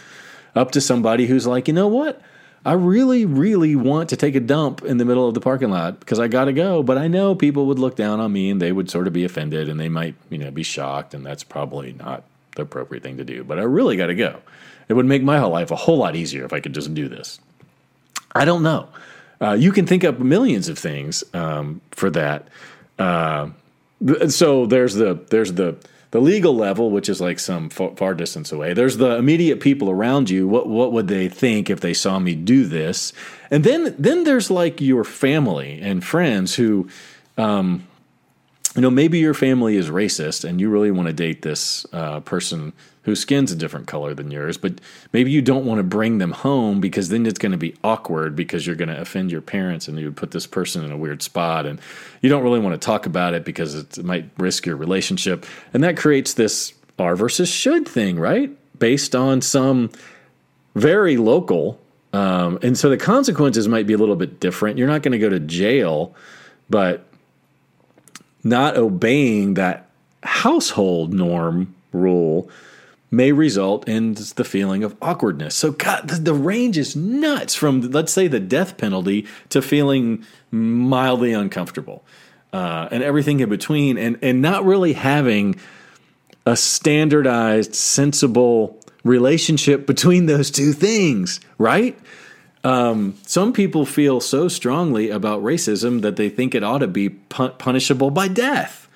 Up 0.55 0.73
to 0.73 0.81
somebody 0.81 1.27
who's 1.27 1.47
like, 1.47 1.69
you 1.69 1.75
know 1.75 1.89
what? 1.89 2.21
I 2.65 2.73
really, 2.73 3.25
really 3.25 3.75
want 3.75 4.11
to 4.11 4.17
take 4.17 4.35
a 4.35 4.41
dump 4.41 4.83
in 4.83 4.99
the 4.99 5.05
middle 5.05 5.27
of 5.27 5.33
the 5.35 5.41
parking 5.41 5.71
lot 5.71 6.01
because 6.01 6.19
I 6.19 6.29
got 6.29 6.45
to 6.47 6.53
go. 6.53 6.83
But 6.83 6.99
I 6.99 7.09
know 7.09 7.35
people 7.35 7.67
would 7.67 7.79
look 7.79 7.97
down 7.97 8.21
on 8.21 8.33
me 8.33 8.51
and 8.51 8.61
they 8.61 8.73
would 8.73 8.91
sort 8.91 9.07
of 9.07 9.15
be 9.15 9.25
offended 9.25 9.69
and 9.69 9.81
they 9.81 9.89
might, 9.89 10.15
you 10.29 10.37
know, 10.37 10.51
be 10.51 10.63
shocked. 10.63 11.15
And 11.15 11.25
that's 11.25 11.43
probably 11.43 11.95
not 11.95 12.25
the 12.57 12.63
appropriate 12.63 13.03
thing 13.03 13.17
to 13.17 13.25
do. 13.25 13.45
But 13.45 13.59
I 13.59 13.63
really 13.63 13.97
got 13.97 14.09
to 14.09 14.15
go. 14.15 14.41
It 14.89 14.95
would 14.95 15.07
make 15.07 15.23
my 15.23 15.39
whole 15.39 15.51
life 15.51 15.71
a 15.71 15.77
whole 15.77 15.97
lot 15.97 16.17
easier 16.17 16.45
if 16.45 16.53
I 16.53 16.61
could 16.61 16.75
just 16.75 16.93
do 16.93 17.09
this. 17.09 17.41
I 18.35 18.45
don't 18.45 18.63
know. 18.63 18.89
Uh, 19.41 19.53
you 19.53 19.73
can 19.73 19.87
think 19.87 20.05
up 20.05 20.19
millions 20.19 20.69
of 20.69 20.79
things 20.79 21.25
um, 21.33 21.81
for 21.93 22.11
that. 22.11 22.49
Uh, 22.99 23.49
so 24.29 24.67
there's 24.67 24.95
the 24.95 25.25
there's 25.31 25.55
the 25.55 25.77
the 26.11 26.21
legal 26.21 26.57
level, 26.57 26.91
which 26.91 27.09
is 27.09 27.21
like 27.21 27.39
some 27.39 27.71
far, 27.71 28.15
distance 28.15 28.51
away. 28.51 28.73
There's 28.75 28.97
the 28.97 29.17
immediate 29.17 29.61
people 29.61 29.91
around 29.91 30.29
you. 30.29 30.49
What 30.49 30.69
what 30.69 30.93
would 30.93 31.09
they 31.09 31.29
think 31.29 31.71
if 31.71 31.81
they 31.81 31.95
saw 31.95 32.19
me 32.19 32.35
do 32.35 32.67
this? 32.67 33.13
And 33.51 33.65
then 33.65 33.95
then 33.99 34.25
there's 34.25 34.51
like 34.51 34.81
your 34.81 35.05
family 35.05 35.81
and 35.81 36.05
friends 36.05 36.57
who, 36.57 36.89
um, 37.39 37.87
you 38.77 38.83
know, 38.83 38.91
maybe 38.91 39.19
your 39.19 39.35
family 39.35 39.77
is 39.77 39.91
racist 39.91 40.49
and 40.49 40.61
you 40.61 40.71
really 40.71 40.91
want 40.91 41.09
to 41.09 41.13
date 41.13 41.43
this 41.43 41.85
uh, 41.93 42.21
person 42.21 42.73
whose 43.03 43.21
skin's 43.21 43.51
a 43.51 43.57
different 43.57 43.87
color 43.87 44.15
than 44.15 44.31
yours, 44.31 44.57
but 44.57 44.81
maybe 45.13 45.31
you 45.31 45.43
don't 45.43 45.65
want 45.65 45.79
to 45.79 45.83
bring 45.83 46.19
them 46.19 46.33
home 46.33 46.81
because 46.81 47.09
then 47.09 47.27
it's 47.27 47.39
going 47.39 47.51
to 47.51 47.59
be 47.59 47.75
awkward 47.83 48.37
because 48.37 48.67
you're 48.67 48.77
going 48.77 48.89
to 48.89 49.01
offend 49.01 49.33
your 49.33 49.41
parents 49.41 49.89
and 49.89 49.99
you 49.99 50.05
would 50.05 50.17
put 50.17 50.31
this 50.31 50.47
person 50.47 50.85
in 50.85 50.93
a 50.93 50.97
weird 50.97 51.23
spot 51.23 51.67
and 51.67 51.81
you 52.21 52.29
don't 52.29 52.45
really 52.45 52.61
want 52.61 52.73
to 52.81 52.85
talk 52.85 53.07
about 53.07 53.35
it 53.35 53.45
because 53.45 53.75
it 53.75 54.05
might 54.05 54.31
risk 54.39 54.67
your 54.67 54.77
relationship. 54.77 55.47
And 55.73 55.83
that 55.83 55.97
creates 55.97 56.35
this 56.35 56.75
are 56.99 57.17
versus 57.17 57.49
should 57.49 57.89
thing, 57.89 58.19
right? 58.21 58.55
Based 58.79 59.17
on 59.17 59.41
some 59.41 59.91
very 60.75 61.17
local. 61.17 61.81
Um, 62.13 62.59
and 62.63 62.77
so 62.77 62.91
the 62.91 62.97
consequences 62.97 63.67
might 63.67 63.87
be 63.87 63.95
a 63.95 63.99
little 63.99 64.17
bit 64.17 64.39
different. 64.39 64.79
You're 64.79 64.89
not 64.89 65.03
going 65.03 65.13
to 65.13 65.19
go 65.19 65.29
to 65.29 65.41
jail, 65.41 66.15
but 66.69 67.10
not 68.43 68.77
obeying 68.77 69.55
that 69.55 69.89
household 70.23 71.13
norm 71.13 71.75
rule 71.93 72.51
may 73.11 73.33
result 73.33 73.89
in 73.89 74.15
the 74.37 74.45
feeling 74.45 74.85
of 74.85 74.97
awkwardness. 75.03 75.55
So, 75.55 75.73
God, 75.73 76.09
the, 76.09 76.35
range 76.35 76.79
is 76.79 76.95
nuts 76.95 77.55
from, 77.55 77.81
let's 77.81 78.13
say, 78.13 78.29
the 78.29 78.39
death 78.39 78.79
penalty 78.79 79.27
to 79.49 79.61
feeling 79.61 80.25
mildly 80.53 81.33
uncomfortable 81.33 82.05
uh, 82.53 82.89
and 82.91 83.03
everything 83.03 83.41
in 83.41 83.49
between, 83.49 83.99
and, 83.99 84.19
and 84.23 84.41
not 84.41 84.65
really 84.65 84.93
having 84.93 85.57
a 86.47 86.57
standardized, 86.57 87.75
sensible 87.75 88.79
relationship 89.03 89.87
between 89.87 90.27
those 90.27 90.51
two 90.51 90.73
things, 90.73 91.41
right? 91.59 91.99
Um, 92.63 93.17
some 93.27 93.53
people 93.53 93.87
feel 93.87 94.21
so 94.21 94.49
strongly 94.49 95.09
about 95.09 95.43
racism 95.43 96.03
that 96.03 96.17
they 96.17 96.29
think 96.29 96.55
it 96.55 96.63
ought 96.63 96.79
to 96.79 96.87
be 96.87 97.09
punishable 97.09 98.11
by 98.11 98.29
death. 98.29 98.89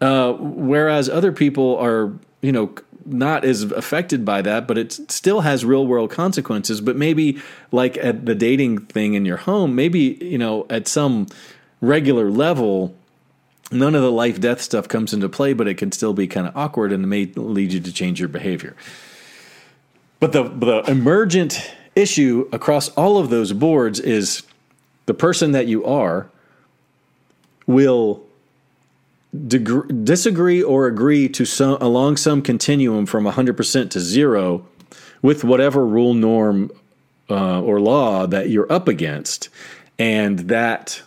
Uh, 0.00 0.32
whereas 0.34 1.08
other 1.08 1.32
people 1.32 1.76
are 1.78 2.12
you 2.40 2.52
know, 2.52 2.72
not 3.04 3.44
as 3.44 3.62
affected 3.62 4.24
by 4.24 4.42
that, 4.42 4.68
but 4.68 4.78
it 4.78 4.92
still 5.10 5.40
has 5.40 5.64
real 5.64 5.86
world 5.86 6.10
consequences. 6.10 6.80
But 6.80 6.96
maybe 6.96 7.40
like 7.72 7.96
at 7.98 8.26
the 8.26 8.34
dating 8.34 8.86
thing 8.86 9.14
in 9.14 9.24
your 9.24 9.38
home, 9.38 9.74
maybe, 9.74 10.18
you 10.20 10.38
know, 10.38 10.66
at 10.70 10.86
some 10.86 11.26
regular 11.80 12.30
level, 12.30 12.94
none 13.72 13.94
of 13.94 14.02
the 14.02 14.12
life 14.12 14.40
death 14.40 14.60
stuff 14.60 14.88
comes 14.88 15.12
into 15.12 15.28
play, 15.28 15.52
but 15.52 15.66
it 15.66 15.74
can 15.74 15.90
still 15.90 16.12
be 16.12 16.26
kind 16.26 16.46
of 16.46 16.56
awkward 16.56 16.92
and 16.92 17.04
it 17.04 17.06
may 17.06 17.26
lead 17.26 17.72
you 17.72 17.80
to 17.80 17.92
change 17.92 18.20
your 18.20 18.28
behavior. 18.28 18.76
But 20.20 20.32
the, 20.32 20.44
the 20.44 20.82
emergent 20.90 21.72
issue 21.98 22.48
across 22.52 22.88
all 22.90 23.18
of 23.18 23.30
those 23.30 23.52
boards 23.52 24.00
is 24.00 24.42
the 25.06 25.14
person 25.14 25.52
that 25.52 25.66
you 25.66 25.84
are 25.84 26.30
will 27.66 28.22
deg- 29.46 30.04
disagree 30.04 30.62
or 30.62 30.86
agree 30.86 31.28
to 31.28 31.44
some 31.44 31.76
along 31.80 32.16
some 32.16 32.40
continuum 32.40 33.04
from 33.06 33.24
100% 33.24 33.90
to 33.90 34.00
zero 34.00 34.66
with 35.22 35.44
whatever 35.44 35.84
rule 35.84 36.14
norm 36.14 36.70
uh, 37.28 37.60
or 37.60 37.80
law 37.80 38.26
that 38.26 38.48
you're 38.48 38.70
up 38.72 38.88
against 38.88 39.48
and 39.98 40.40
that 40.40 41.02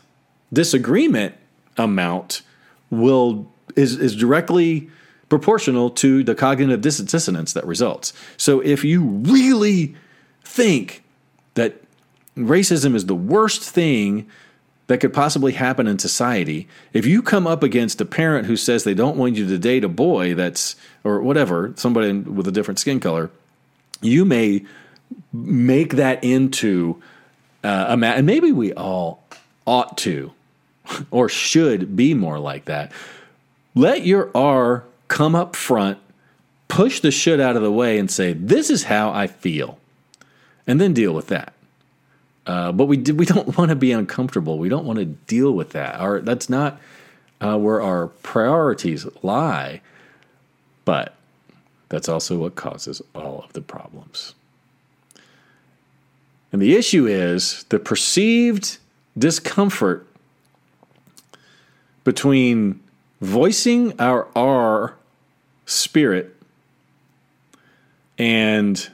disagreement 0.52 1.34
amount 1.78 2.42
will 2.90 3.50
is 3.76 3.96
is 3.96 4.16
directly 4.16 4.90
proportional 5.30 5.90
to 5.90 6.24
the 6.26 6.36
cognitive 6.36 6.82
dissonance 6.82 7.54
that 7.54 7.66
results. 7.66 8.12
So 8.36 8.60
if 8.60 8.84
you 8.84 9.02
really 9.02 9.96
think 10.52 11.04
that 11.54 11.82
racism 12.38 12.94
is 12.96 13.06
the 13.06 13.16
worst 13.16 13.64
thing 13.64 14.28
that 14.88 15.00
could 15.00 15.14
possibly 15.14 15.54
happen 15.54 15.88
in 15.88 15.98
society, 15.98 16.68
if 16.92 17.06
you 17.06 17.22
come 17.22 17.48
up 17.48 17.64
against 17.64 18.02
a 18.02 18.06
parent 18.06 18.46
who 18.46 18.58
says 18.58 18.84
they 18.84 18.94
don't 18.94 19.16
want 19.16 19.36
you 19.36 19.48
to 19.48 19.58
date 19.58 19.86
a 19.86 19.90
boy 19.90 20.36
that's 20.36 20.76
or 21.06 21.22
whatever, 21.22 21.74
somebody 21.78 22.12
with 22.12 22.48
a 22.48 22.52
different 22.52 22.80
skin 22.80 23.00
color, 23.00 23.32
you 24.02 24.26
may 24.26 24.66
make 25.32 25.96
that 25.96 26.22
into 26.24 27.02
uh, 27.64 27.86
a 27.90 27.98
ma- 27.98 28.08
and 28.08 28.26
maybe 28.26 28.52
we 28.52 28.74
all 28.74 29.24
ought 29.66 29.98
to 30.00 30.34
or 31.12 31.30
should 31.30 31.96
be 31.96 32.14
more 32.14 32.40
like 32.40 32.66
that. 32.66 32.92
Let 33.74 34.06
your 34.06 34.30
R 34.36 34.84
come 35.08 35.36
up 35.36 35.56
front, 35.56 36.00
push 36.68 37.00
the 37.00 37.12
shit 37.12 37.40
out 37.40 37.56
of 37.56 37.62
the 37.62 37.72
way, 37.72 37.98
and 37.98 38.12
say, 38.12 38.34
This 38.34 38.70
is 38.70 38.84
how 38.84 39.12
I 39.12 39.28
feel. 39.28 39.78
And 40.68 40.80
then 40.80 40.94
deal 40.94 41.14
with 41.14 41.28
that. 41.28 41.54
Uh, 42.46 42.72
but 42.72 42.86
we 42.86 42.98
we 42.98 43.26
don't 43.26 43.58
want 43.58 43.70
to 43.70 43.76
be 43.76 43.92
uncomfortable. 43.92 44.58
We 44.58 44.70
don't 44.70 44.86
want 44.86 45.00
to 45.00 45.06
deal 45.06 45.52
with 45.52 45.72
that. 45.72 46.00
Our 46.00 46.22
that's 46.22 46.50
not 46.50 46.80
uh, 47.40 47.58
where 47.58 47.82
our 47.82 48.08
priorities 48.08 49.06
lie. 49.24 49.82
But 50.86 51.16
that's 51.90 52.10
also 52.10 52.38
what 52.38 52.56
causes 52.56 53.02
all 53.14 53.44
of 53.44 53.54
the 53.54 53.62
problems. 53.62 54.34
And 56.52 56.62
the 56.62 56.76
issue 56.76 57.06
is 57.06 57.64
the 57.70 57.80
perceived 57.80 58.78
discomfort 59.18 60.06
between 62.04 62.82
voicing 63.22 63.94
our 64.00 64.28
R 64.36 64.96
spirit 65.66 66.36
and 68.18 68.90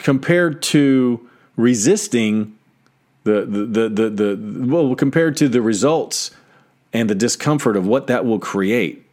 compared 0.00 0.62
to 0.62 1.28
resisting 1.56 2.56
the, 3.24 3.44
the, 3.44 3.64
the, 3.64 3.88
the, 3.88 4.10
the, 4.10 4.66
well, 4.66 4.94
compared 4.94 5.36
to 5.36 5.48
the 5.48 5.62
results 5.62 6.30
and 6.92 7.08
the 7.08 7.14
discomfort 7.14 7.76
of 7.76 7.86
what 7.86 8.06
that 8.08 8.24
will 8.24 8.38
create 8.38 9.06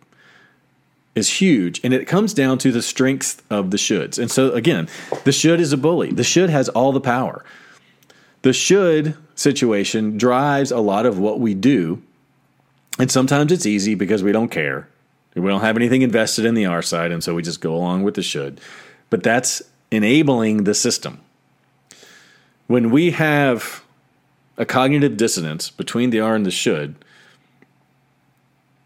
is 1.13 1.41
huge. 1.41 1.79
And 1.83 1.93
it 1.93 2.07
comes 2.07 2.33
down 2.33 2.57
to 2.59 2.71
the 2.71 2.81
strength 2.81 3.43
of 3.49 3.71
the 3.71 3.77
shoulds. 3.77 4.17
And 4.17 4.31
so, 4.31 4.51
again, 4.53 4.87
the 5.23 5.31
should 5.31 5.59
is 5.59 5.73
a 5.73 5.77
bully. 5.77 6.11
The 6.11 6.23
should 6.23 6.49
has 6.49 6.69
all 6.69 6.91
the 6.91 7.01
power. 7.01 7.43
The 8.41 8.53
should 8.53 9.15
situation 9.35 10.17
drives 10.17 10.71
a 10.71 10.79
lot 10.79 11.05
of 11.05 11.19
what 11.19 11.39
we 11.39 11.53
do 11.53 12.01
and 12.99 13.11
sometimes 13.11 13.51
it's 13.51 13.65
easy 13.65 13.95
because 13.95 14.23
we 14.23 14.31
don't 14.31 14.49
care. 14.49 14.87
We 15.35 15.47
don't 15.47 15.61
have 15.61 15.77
anything 15.77 16.01
invested 16.01 16.45
in 16.45 16.55
the 16.55 16.65
R 16.65 16.81
side, 16.81 17.11
and 17.11 17.23
so 17.23 17.35
we 17.35 17.43
just 17.43 17.61
go 17.61 17.75
along 17.75 18.03
with 18.03 18.15
the 18.15 18.23
should. 18.23 18.59
But 19.09 19.21
that's 19.21 19.61
enabling 19.91 20.63
the 20.63 20.73
system. 20.73 21.19
When 22.67 22.91
we 22.91 23.11
have 23.11 23.83
a 24.57 24.65
cognitive 24.65 25.17
dissonance 25.17 25.69
between 25.69 26.09
the 26.09 26.19
are 26.19 26.35
and 26.35 26.45
the 26.45 26.51
should, 26.51 26.95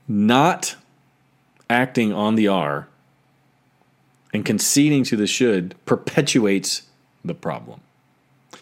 not 0.08 0.76
acting 1.70 2.12
on 2.12 2.36
the 2.36 2.48
are 2.48 2.88
and 4.34 4.46
conceding 4.46 5.04
to 5.06 5.16
the 5.16 5.28
should 5.28 5.76
perpetuates 5.86 6.84
the 7.24 7.34
problem. 7.34 7.82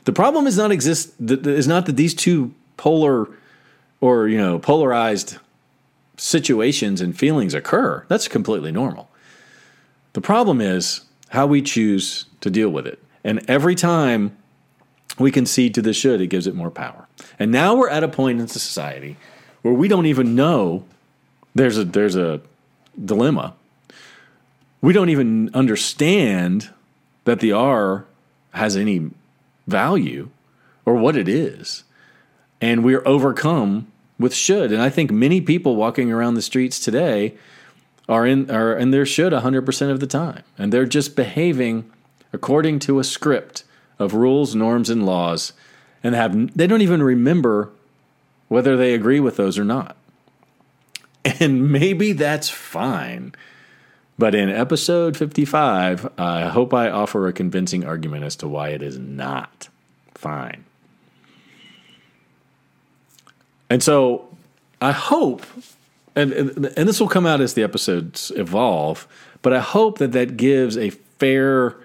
The 0.05 0.13
problem 0.13 0.47
is 0.47 0.57
not 0.57 0.71
exist 0.71 1.13
is 1.19 1.67
not 1.67 1.85
that 1.87 1.95
these 1.95 2.13
two 2.13 2.53
polar 2.77 3.27
or 4.01 4.27
you 4.27 4.37
know 4.37 4.59
polarized 4.59 5.37
situations 6.17 7.01
and 7.01 7.17
feelings 7.17 7.53
occur 7.53 8.05
that's 8.07 8.27
completely 8.27 8.71
normal 8.71 9.09
the 10.13 10.21
problem 10.21 10.59
is 10.59 11.01
how 11.29 11.47
we 11.47 11.61
choose 11.61 12.25
to 12.41 12.49
deal 12.49 12.69
with 12.69 12.85
it. 12.85 13.01
And 13.23 13.47
every 13.49 13.75
time 13.75 14.37
we 15.17 15.31
concede 15.31 15.73
to 15.75 15.81
the 15.81 15.93
should 15.93 16.21
it 16.21 16.27
gives 16.27 16.47
it 16.47 16.55
more 16.55 16.71
power. 16.71 17.07
And 17.37 17.51
now 17.51 17.75
we're 17.75 17.89
at 17.89 18.03
a 18.03 18.07
point 18.07 18.39
in 18.39 18.47
society 18.47 19.17
where 19.61 19.73
we 19.73 19.87
don't 19.87 20.05
even 20.05 20.35
know 20.35 20.85
there's 21.55 21.77
a 21.77 21.83
there's 21.83 22.15
a 22.15 22.41
dilemma. 23.03 23.53
We 24.81 24.93
don't 24.93 25.09
even 25.09 25.49
understand 25.53 26.69
that 27.25 27.39
the 27.39 27.51
r 27.51 28.05
has 28.53 28.75
any 28.77 29.11
value 29.67 30.29
or 30.85 30.95
what 30.95 31.15
it 31.15 31.27
is. 31.27 31.83
And 32.61 32.83
we're 32.83 33.05
overcome 33.05 33.91
with 34.17 34.33
should. 34.33 34.71
And 34.71 34.81
I 34.81 34.89
think 34.89 35.11
many 35.11 35.41
people 35.41 35.75
walking 35.75 36.11
around 36.11 36.33
the 36.33 36.41
streets 36.41 36.79
today 36.79 37.35
are 38.09 38.25
in 38.25 38.51
are 38.51 38.75
in 38.75 38.91
their 38.91 39.05
should 39.05 39.31
100% 39.31 39.91
of 39.91 40.01
the 40.01 40.07
time. 40.07 40.43
And 40.57 40.73
they're 40.73 40.85
just 40.85 41.15
behaving 41.15 41.89
according 42.33 42.79
to 42.79 42.99
a 42.99 43.03
script 43.05 43.63
of 43.97 44.13
rules, 44.13 44.53
norms 44.53 44.89
and 44.89 45.05
laws 45.05 45.53
and 46.03 46.15
have 46.15 46.55
they 46.55 46.67
don't 46.67 46.81
even 46.81 47.03
remember 47.03 47.69
whether 48.47 48.75
they 48.77 48.93
agree 48.93 49.19
with 49.19 49.37
those 49.37 49.57
or 49.57 49.65
not. 49.65 49.95
And 51.41 51.71
maybe 51.71 52.13
that's 52.13 52.49
fine. 52.49 53.35
But 54.17 54.33
in 54.33 54.49
episode 54.49 55.15
55, 55.17 56.09
I 56.17 56.47
hope 56.47 56.73
I 56.73 56.89
offer 56.89 57.27
a 57.27 57.33
convincing 57.33 57.85
argument 57.85 58.23
as 58.23 58.37
to 58.37 58.47
why 58.47 58.69
it 58.69 58.81
is 58.81 58.97
not 58.97 59.67
fine. 60.15 60.63
And 63.69 63.83
so 63.83 64.29
I 64.81 64.91
hope, 64.91 65.45
and, 66.15 66.31
and, 66.33 66.65
and 66.65 66.89
this 66.89 66.99
will 66.99 67.07
come 67.07 67.25
out 67.25 67.41
as 67.41 67.53
the 67.53 67.63
episodes 67.63 68.31
evolve, 68.35 69.07
but 69.41 69.53
I 69.53 69.59
hope 69.59 69.97
that 69.99 70.11
that 70.13 70.37
gives 70.37 70.77
a 70.77 70.89
fair 70.89 71.75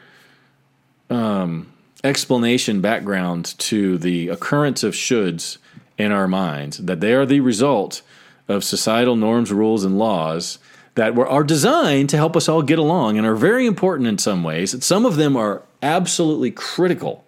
um, 1.11 1.73
explanation, 2.03 2.81
background 2.81 3.55
to 3.59 3.99
the 3.99 4.29
occurrence 4.29 4.83
of 4.83 4.95
shoulds 4.95 5.59
in 5.99 6.13
our 6.13 6.27
minds, 6.27 6.79
that 6.79 7.01
they 7.01 7.15
are 7.15 7.27
the 7.27 7.41
result 7.41 8.03
of 8.49 8.65
societal 8.65 9.17
norms, 9.17 9.53
rules, 9.53 9.85
and 9.85 9.99
laws 9.99 10.59
that 10.97 11.15
were, 11.15 11.27
are 11.27 11.45
designed 11.45 12.09
to 12.11 12.17
help 12.17 12.37
us 12.37 12.49
all 12.49 12.63
get 12.63 12.79
along 12.79 13.17
and 13.17 13.27
are 13.27 13.37
very 13.37 13.67
important 13.67 14.09
in 14.09 14.19
some 14.19 14.45
ways. 14.45 14.85
Some 14.85 15.07
of 15.07 15.17
them 15.17 15.37
are 15.37 15.63
absolutely 15.83 16.51
critical 16.51 17.25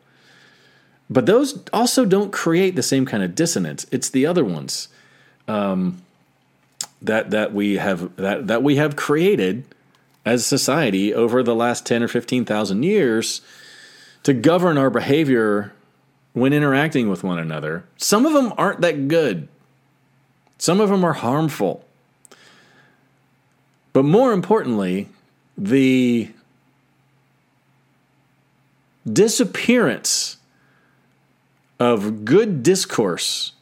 but 1.09 1.27
those 1.27 1.63
also 1.73 2.05
don't 2.05 2.33
create 2.33 2.77
the 2.77 2.83
same 2.83 3.07
kind 3.07 3.23
of 3.23 3.35
dissonance. 3.35 3.87
It's 3.91 4.11
the 4.11 4.27
other 4.27 4.45
ones 4.45 4.89
um, 5.47 6.03
that 7.07 7.31
that 7.31 7.53
we 7.53 7.75
have 7.75 8.15
that 8.17 8.47
that 8.47 8.63
we 8.63 8.77
have 8.77 8.97
created 8.97 9.65
as 10.25 10.45
society 10.45 11.15
over 11.15 11.43
the 11.43 11.55
last 11.55 11.87
ten 11.87 12.03
or 12.03 12.09
fifteen 12.09 12.45
thousand 12.45 12.83
years 12.83 13.41
to 14.23 14.35
govern 14.35 14.77
our 14.77 14.91
behavior 14.91 15.73
when 16.33 16.53
interacting 16.53 17.09
with 17.09 17.25
one 17.25 17.39
another. 17.39 17.85
Some 17.97 18.27
of 18.27 18.33
them 18.33 18.53
aren't 18.59 18.81
that 18.83 19.09
good. 19.09 19.49
Some 20.59 20.81
of 20.81 20.91
them 20.91 21.05
are 21.05 21.15
harmful. 21.15 21.85
But 23.93 24.05
more 24.05 24.33
importantly, 24.33 25.09
the 25.57 26.31
disappearance 29.11 30.37
of 31.79 32.25
good 32.25 32.63
discourse 32.63 33.53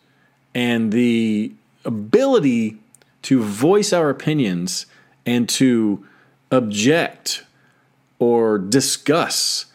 and 0.54 0.92
the 0.92 1.52
ability 1.84 2.78
to 3.24 3.42
voice 3.42 3.92
our 3.92 4.10
opinions 4.10 4.86
and 5.26 5.48
to 5.48 6.06
object 6.50 7.44
or 8.18 8.58
discuss 8.58 9.66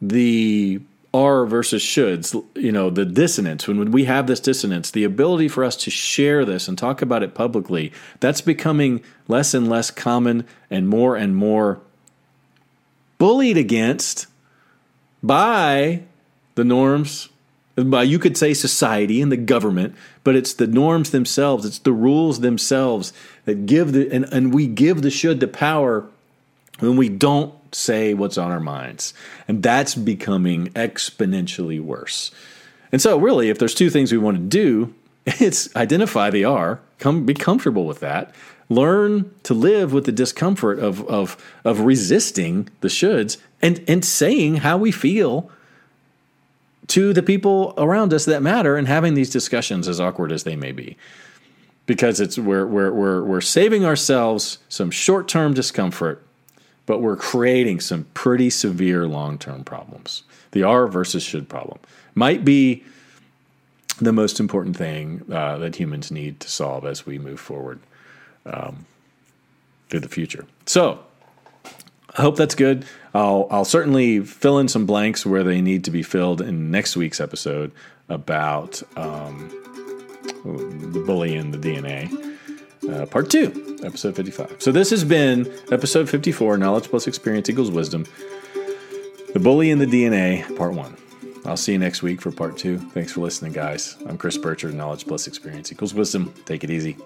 the 0.00 0.80
are 1.12 1.46
versus 1.46 1.80
shoulds, 1.80 2.44
you 2.56 2.72
know, 2.72 2.90
the 2.90 3.04
dissonance, 3.04 3.68
when, 3.68 3.92
we 3.92 4.04
have 4.04 4.26
this 4.26 4.40
dissonance, 4.40 4.90
the 4.90 5.04
ability 5.04 5.46
for 5.46 5.62
us 5.62 5.76
to 5.76 5.90
share 5.90 6.44
this 6.44 6.66
and 6.66 6.76
talk 6.76 7.02
about 7.02 7.22
it 7.22 7.34
publicly, 7.34 7.92
that's 8.18 8.40
becoming 8.40 9.00
less 9.28 9.54
and 9.54 9.68
less 9.68 9.92
common 9.92 10.44
and 10.68 10.88
more 10.88 11.14
and 11.14 11.36
more 11.36 11.80
bullied 13.18 13.56
against 13.56 14.26
by 15.22 16.02
the 16.56 16.64
norms 16.64 17.28
by 17.76 18.02
you 18.02 18.18
could 18.18 18.36
say 18.36 18.54
society 18.54 19.20
and 19.20 19.32
the 19.32 19.36
government 19.36 19.94
but 20.22 20.36
it's 20.36 20.54
the 20.54 20.66
norms 20.66 21.10
themselves 21.10 21.64
it's 21.64 21.80
the 21.80 21.92
rules 21.92 22.40
themselves 22.40 23.12
that 23.44 23.66
give 23.66 23.92
the 23.92 24.10
and, 24.12 24.24
and 24.32 24.54
we 24.54 24.66
give 24.66 25.02
the 25.02 25.10
should 25.10 25.40
the 25.40 25.48
power 25.48 26.06
when 26.80 26.96
we 26.96 27.08
don't 27.08 27.54
say 27.74 28.14
what's 28.14 28.38
on 28.38 28.50
our 28.50 28.60
minds. 28.60 29.14
And 29.48 29.62
that's 29.62 29.94
becoming 29.94 30.68
exponentially 30.68 31.80
worse. 31.80 32.30
And 32.92 33.02
so, 33.02 33.18
really, 33.18 33.50
if 33.50 33.58
there's 33.58 33.74
two 33.74 33.90
things 33.90 34.12
we 34.12 34.18
want 34.18 34.36
to 34.36 34.42
do, 34.42 34.94
it's 35.26 35.74
identify 35.76 36.30
the 36.30 36.44
are, 36.44 36.80
come 36.98 37.26
be 37.26 37.34
comfortable 37.34 37.86
with 37.86 38.00
that, 38.00 38.34
learn 38.68 39.30
to 39.42 39.54
live 39.54 39.92
with 39.92 40.04
the 40.04 40.12
discomfort 40.12 40.78
of 40.78 41.06
of 41.08 41.36
of 41.64 41.80
resisting 41.80 42.68
the 42.80 42.88
shoulds 42.88 43.36
and 43.60 43.84
and 43.88 44.04
saying 44.04 44.56
how 44.56 44.76
we 44.76 44.90
feel 44.90 45.50
to 46.88 47.12
the 47.12 47.22
people 47.22 47.74
around 47.78 48.12
us 48.12 48.24
that 48.24 48.42
matter 48.42 48.76
and 48.76 48.86
having 48.86 49.14
these 49.14 49.30
discussions 49.30 49.88
as 49.88 50.00
awkward 50.00 50.32
as 50.32 50.44
they 50.44 50.56
may 50.56 50.72
be 50.72 50.96
because 51.86 52.20
it's 52.20 52.38
we're 52.38 52.66
we're 52.66 52.92
we're, 52.92 53.24
we're 53.24 53.40
saving 53.40 53.84
ourselves 53.84 54.58
some 54.68 54.90
short-term 54.90 55.54
discomfort 55.54 56.24
but 56.86 56.98
we're 56.98 57.16
creating 57.16 57.80
some 57.80 58.04
pretty 58.14 58.50
severe 58.50 59.06
long 59.06 59.38
term 59.38 59.64
problems. 59.64 60.22
The 60.52 60.62
are 60.62 60.86
versus 60.86 61.22
should 61.22 61.48
problem 61.48 61.78
might 62.14 62.44
be 62.44 62.84
the 64.00 64.12
most 64.12 64.40
important 64.40 64.76
thing 64.76 65.22
uh, 65.32 65.58
that 65.58 65.76
humans 65.76 66.10
need 66.10 66.40
to 66.40 66.48
solve 66.48 66.84
as 66.84 67.06
we 67.06 67.18
move 67.18 67.40
forward 67.40 67.80
um, 68.46 68.86
through 69.88 70.00
the 70.00 70.08
future. 70.08 70.46
So, 70.66 71.00
I 72.16 72.22
hope 72.22 72.36
that's 72.36 72.54
good. 72.54 72.84
I'll, 73.12 73.48
I'll 73.50 73.64
certainly 73.64 74.20
fill 74.20 74.58
in 74.58 74.68
some 74.68 74.86
blanks 74.86 75.26
where 75.26 75.42
they 75.42 75.60
need 75.60 75.84
to 75.84 75.90
be 75.90 76.02
filled 76.02 76.40
in 76.40 76.70
next 76.70 76.96
week's 76.96 77.20
episode 77.20 77.72
about 78.08 78.82
um, 78.96 79.48
the 80.44 81.02
bully 81.04 81.34
and 81.34 81.52
the 81.52 81.58
DNA 81.58 82.34
uh, 82.90 83.06
part 83.06 83.30
two, 83.30 83.78
episode 83.82 84.16
55. 84.16 84.56
So 84.58 84.72
this 84.72 84.90
has 84.90 85.04
been 85.04 85.52
episode 85.70 86.08
54 86.08 86.58
Knowledge 86.58 86.88
plus 86.88 87.06
Experience 87.06 87.48
equals 87.48 87.70
Wisdom. 87.70 88.06
The 89.32 89.40
Bully 89.40 89.70
and 89.70 89.80
the 89.80 89.86
DNA, 89.86 90.56
part 90.56 90.74
one. 90.74 90.96
I'll 91.44 91.56
see 91.56 91.72
you 91.72 91.78
next 91.78 92.02
week 92.02 92.20
for 92.20 92.30
part 92.30 92.56
two. 92.56 92.78
Thanks 92.78 93.12
for 93.12 93.20
listening, 93.20 93.52
guys. 93.52 93.96
I'm 94.06 94.16
Chris 94.16 94.38
Burchard. 94.38 94.74
Knowledge 94.74 95.06
plus 95.06 95.26
Experience 95.26 95.72
equals 95.72 95.92
Wisdom. 95.92 96.32
Take 96.46 96.64
it 96.64 96.70
easy. 96.70 96.96